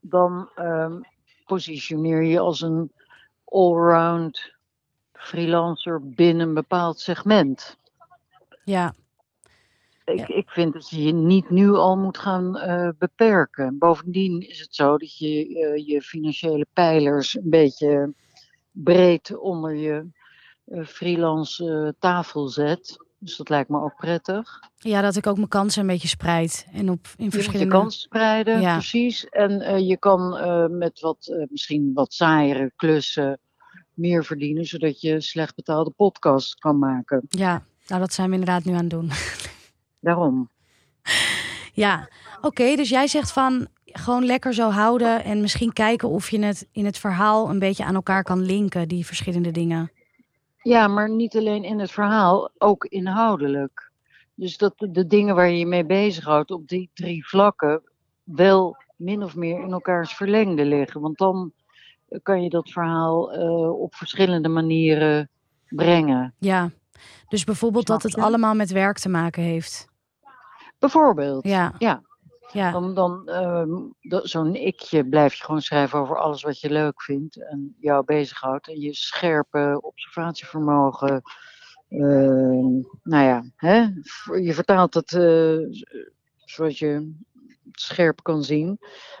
[0.00, 1.00] dan ehm,
[1.46, 2.92] positioneer je als een
[3.44, 4.56] allround
[5.12, 7.78] freelancer binnen een bepaald segment.
[8.64, 8.94] ja,
[10.04, 13.78] Ik, ik vind dat je je niet nu al moet gaan eh, beperken.
[13.78, 18.14] Bovendien is het zo dat je eh, je financiële pijlers een beetje
[18.84, 20.06] breed onder je
[20.64, 22.96] eh, freelance eh, tafel zet.
[23.18, 24.60] Dus dat lijkt me ook prettig.
[24.76, 27.38] ja, dat ik ook mijn kansen een beetje spreid en op in Je moet je
[27.38, 27.72] verschillende.
[27.72, 28.72] kans spreiden, Ja.
[28.72, 29.28] precies.
[29.28, 30.30] En eh, je kan
[30.78, 33.40] met wat, misschien wat saaiere klussen
[33.94, 37.22] meer verdienen, zodat je slecht betaalde podcast kan maken.
[37.28, 39.10] Ja, nou dat zijn we inderdaad nu aan het doen.
[40.00, 40.50] Daarom.
[41.72, 42.08] Ja,
[42.40, 42.76] oké.
[42.76, 46.84] dus jij zegt van gewoon lekker zo houden en misschien kijken of je het in
[46.84, 49.92] het verhaal een beetje aan elkaar kan linken, die verschillende dingen.
[50.62, 53.90] Ja, maar niet alleen in het verhaal, ook inhoudelijk.
[54.34, 57.82] Dus dat de, dingen waar je je mee bezighoudt op die drie vlakken
[58.22, 61.00] wel min of meer in elkaars verlengde liggen.
[61.00, 61.52] Want dan
[62.22, 65.30] kan je dat verhaal eh, op verschillende manieren
[65.68, 66.34] brengen.
[66.38, 66.70] Ja,
[67.28, 69.88] dus bijvoorbeeld dat het allemaal met werk te maken heeft.
[70.78, 71.44] Bijvoorbeeld.
[71.44, 72.02] Ja, Ja.
[72.52, 73.72] Ja, Dan, dan ehm,
[74.22, 78.68] zo'n ikje blijf je gewoon schrijven over alles wat je leuk vindt en jou bezighoudt.
[78.68, 81.22] En je scherpe observatievermogen.
[81.88, 83.78] ehm, nou ja, hè?
[84.40, 85.82] je vertaalt het eh, z-
[86.44, 86.88] zodat je
[87.64, 88.78] het scherp kan zien.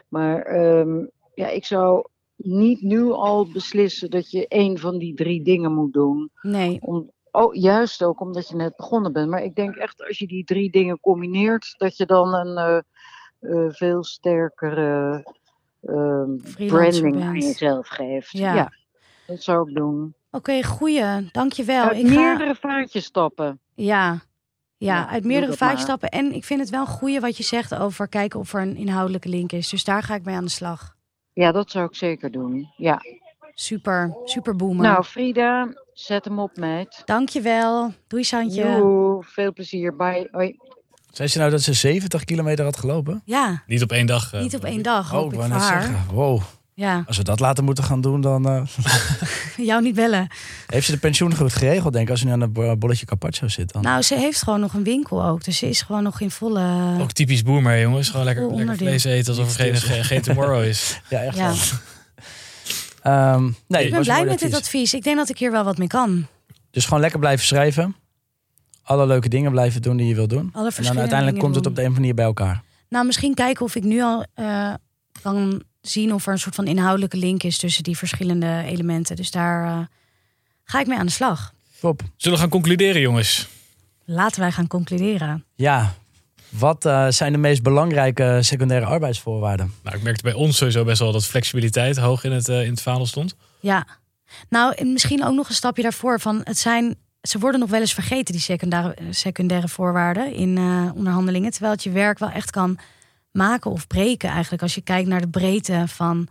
[0.08, 2.06] Maar ehm, ja, ik zou
[2.36, 6.30] niet nu al beslissen dat je één van die drie dingen moet doen.
[6.42, 6.78] nee.
[6.80, 9.28] Om, oh, juist ook omdat je net begonnen bent.
[9.30, 12.78] Maar ik denk echt als je die drie dingen combineert, dat je dan een eh,
[13.68, 15.24] veel sterkere
[15.82, 16.30] ehm,
[16.66, 18.30] branding aan jezelf geeft.
[18.30, 18.54] Ja.
[18.54, 18.72] Ja.
[19.26, 20.14] dat zou ik doen.
[20.30, 21.30] Oké, goeie.
[21.32, 21.84] Dankjewel.
[21.84, 22.14] Uit ik ga...
[22.20, 23.60] meerdere vaartjes stappen.
[23.74, 24.10] Ja.
[24.76, 25.68] Ja, Ja, uit meerdere dat maar.
[25.68, 26.08] vaatjes stappen.
[26.08, 28.76] En ik vind het wel een goeie wat je zegt over kijken of er een
[28.76, 29.68] inhoudelijke link is.
[29.68, 30.96] Dus daar ga ik mee aan de slag.
[31.32, 32.72] Ja, dat zou ik zeker doen.
[32.76, 33.00] Ja.
[33.54, 34.86] Super, super boomer.
[34.86, 37.02] Nou, Frida, zet hem op, meid.
[37.04, 37.92] Dankjewel.
[38.06, 38.62] Doei, Santje.
[38.62, 39.96] Joe, veel plezier.
[39.96, 40.28] Bye.
[40.30, 40.56] Hoi.
[41.10, 43.22] Zei ze nou dat ze 70 kilometer had gelopen?
[43.24, 44.32] Ja, Niet op één dag.
[44.32, 45.96] eh, niet op één dag, hoop oh, ik wou zeggen.
[46.12, 46.42] Wow.
[46.74, 48.62] Ja, Als we dat later moeten gaan doen, dan eh,
[49.66, 50.28] jou niet bellen.
[50.66, 52.10] heeft ze de pensioen goed geregeld, denk ik.
[52.10, 53.82] Als ze nu aan het bo- bolletje carpaccio zit dan.
[53.82, 55.44] Nou, ze heeft gewoon nog een winkel ook.
[55.44, 56.96] Dus ze is gewoon nog in volle...
[57.00, 58.08] Ook typisch boomer, jongens.
[58.08, 61.00] Gewoon lekker, lekker vlees eten alsof er geen, geen, tomorrow is.
[61.10, 61.46] ja, echt Ja.
[61.46, 61.56] wel.
[63.02, 64.54] Ehm, nee, Ik ben een blij met dit advies.
[64.54, 64.94] advies.
[64.94, 66.26] Ik denk dat ik hier wel wat mee kan.
[66.70, 67.96] Dus gewoon lekker blijven schrijven.
[68.88, 70.50] Alle leuke dingen blijven doen die je wilt doen.
[70.52, 72.62] Alle En dan uiteindelijk komt het op de een of andere manier bij elkaar.
[72.88, 74.74] Nou, misschien kijken of ik nu al eh,
[75.22, 79.16] kan zien of er een soort van inhoudelijke link is tussen die verschillende elementen.
[79.16, 79.80] Dus daar eh,
[80.64, 81.52] ga ik mee aan de slag.
[81.80, 82.02] Top.
[82.16, 83.48] Zullen we gaan concluderen, jongens?
[84.04, 85.44] Laten wij gaan concluderen.
[85.54, 85.94] Ja,
[86.48, 89.74] wat eh, zijn de meest belangrijke secundaire arbeidsvoorwaarden?
[89.82, 92.82] Nou, ik merkte bij ons sowieso best wel dat flexibiliteit hoog in het, in het
[92.82, 93.34] vaandel stond.
[93.60, 93.86] Ja,
[94.48, 96.20] nou, en misschien ook nog een stapje daarvoor.
[96.20, 100.56] Van het zijn, ze worden nog wel eens vergeten, die secundaire, eh, secundaire voorwaarden in
[100.56, 101.50] eh, onderhandelingen.
[101.50, 102.78] Terwijl het je werk wel echt kan
[103.32, 104.62] maken of breken, eigenlijk.
[104.62, 106.28] Als je kijkt naar de breedte van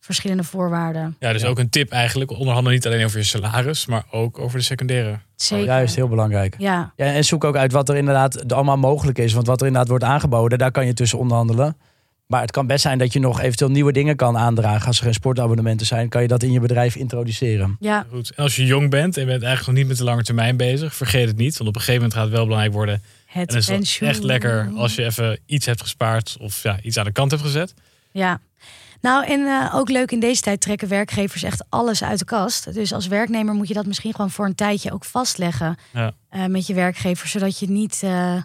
[0.00, 1.16] verschillende voorwaarden.
[1.18, 1.48] Ja, dus Ja.
[1.48, 2.30] ook een tip eigenlijk.
[2.30, 5.18] Onderhandel niet alleen over je salaris, maar ook over de secundaire.
[5.36, 5.64] Zeker.
[5.66, 6.54] Juist, heel belangrijk.
[6.58, 9.32] Ja, Ja, en zoek ook uit wat er inderdaad allemaal mogelijk is.
[9.32, 11.76] Want wat er inderdaad wordt aangeboden, daar kan je tussen onderhandelen.
[12.30, 14.86] Maar het kan best zijn dat je nog eventueel nieuwe dingen kan aandragen.
[14.86, 17.76] Als er geen sportabonnementen zijn, kan je dat in je bedrijf introduceren.
[17.80, 18.30] ja, Goed.
[18.34, 20.94] En als je jong bent en bent eigenlijk nog niet met de lange termijn bezig,
[20.94, 21.56] vergeet het niet.
[21.56, 22.94] Want op een gegeven moment gaat het wel belangrijk worden.
[23.32, 24.08] En het is pensioen.
[24.08, 27.42] echt lekker als je even iets hebt gespaard of ja, iets aan de kant hebt
[27.42, 27.74] gezet.
[28.10, 28.40] Ja.
[29.00, 32.74] Nou, en eh, ook leuk in deze tijd trekken werkgevers echt alles uit de kast.
[32.74, 36.12] Dus als werknemer moet je dat misschien gewoon voor een tijdje ook vastleggen Ja.
[36.28, 38.36] eh, met je werkgever, zodat je niet eh,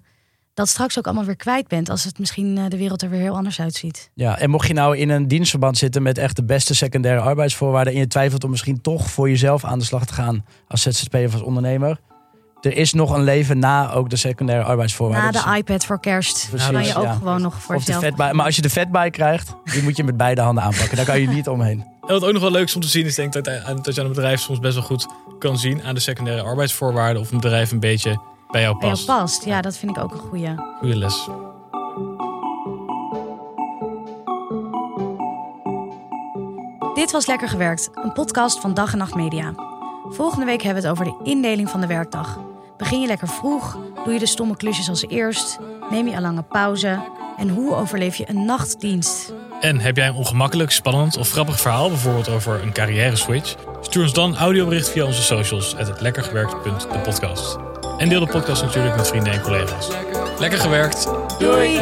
[0.56, 3.20] dat straks ook allemaal weer kwijt bent als het misschien eh, de wereld er weer
[3.20, 4.10] heel anders uitziet.
[4.14, 7.94] Ja, en mocht je nou in een dienstverband zitten met echt de beste secundaire arbeidsvoorwaarden.
[7.94, 11.26] en je twijfelt om misschien toch voor jezelf aan de slag te gaan als ZZP'er
[11.26, 12.00] of als ondernemer.
[12.62, 15.44] Er is nog een leven na ook de secundaire Na arbeidsvoorwaarden.
[15.44, 17.14] de iPad voor kerst Precies, kan je ook ja.
[17.14, 18.04] gewoon nog voor of de jezelf.
[18.06, 18.34] vetbij.
[18.34, 20.96] Maar als je de vetbij krijgt, die moet je met beide handen aanpakken.
[20.96, 21.80] Daar kan je niet omheen.
[21.80, 23.96] En wat ook nog wel leuk is om te zien, is denk ik dat, dat
[23.96, 25.08] je aan een bedrijf soms best wel goed
[25.40, 28.20] kan zien aan de secundaire arbeidsvoorwaarden of een bedrijf een beetje
[28.56, 29.20] bij jou Bij jou past.
[29.20, 29.46] past.
[29.46, 30.56] Ja, dat vind ik ook een goeie.
[30.80, 31.28] Goeie les.
[36.94, 39.54] Dit was Lekker Gewerkt, een podcast van Dag en Nacht Media.
[40.10, 42.40] Volgende week hebben we het over de indeling van de werkdag.
[42.78, 43.78] Begin je lekker vroeg?
[44.04, 45.60] Doe je de stomme klusjes als eerst?
[45.90, 47.00] Neem je een lange pauze?
[47.38, 49.34] En hoe overleef je een nachtdienst?
[49.60, 53.56] En heb jij een ongemakkelijk, spannend of grappig verhaal, bijvoorbeeld over een carrière switch?
[53.82, 57.58] Stuur ons dan audiobericht via onze socials, at lekkergewerkt.de podcast.
[57.98, 59.88] En deel de podcast natuurlijk met vrienden en collega's.
[60.40, 61.08] Lekker gewerkt!
[61.40, 61.80] Doei!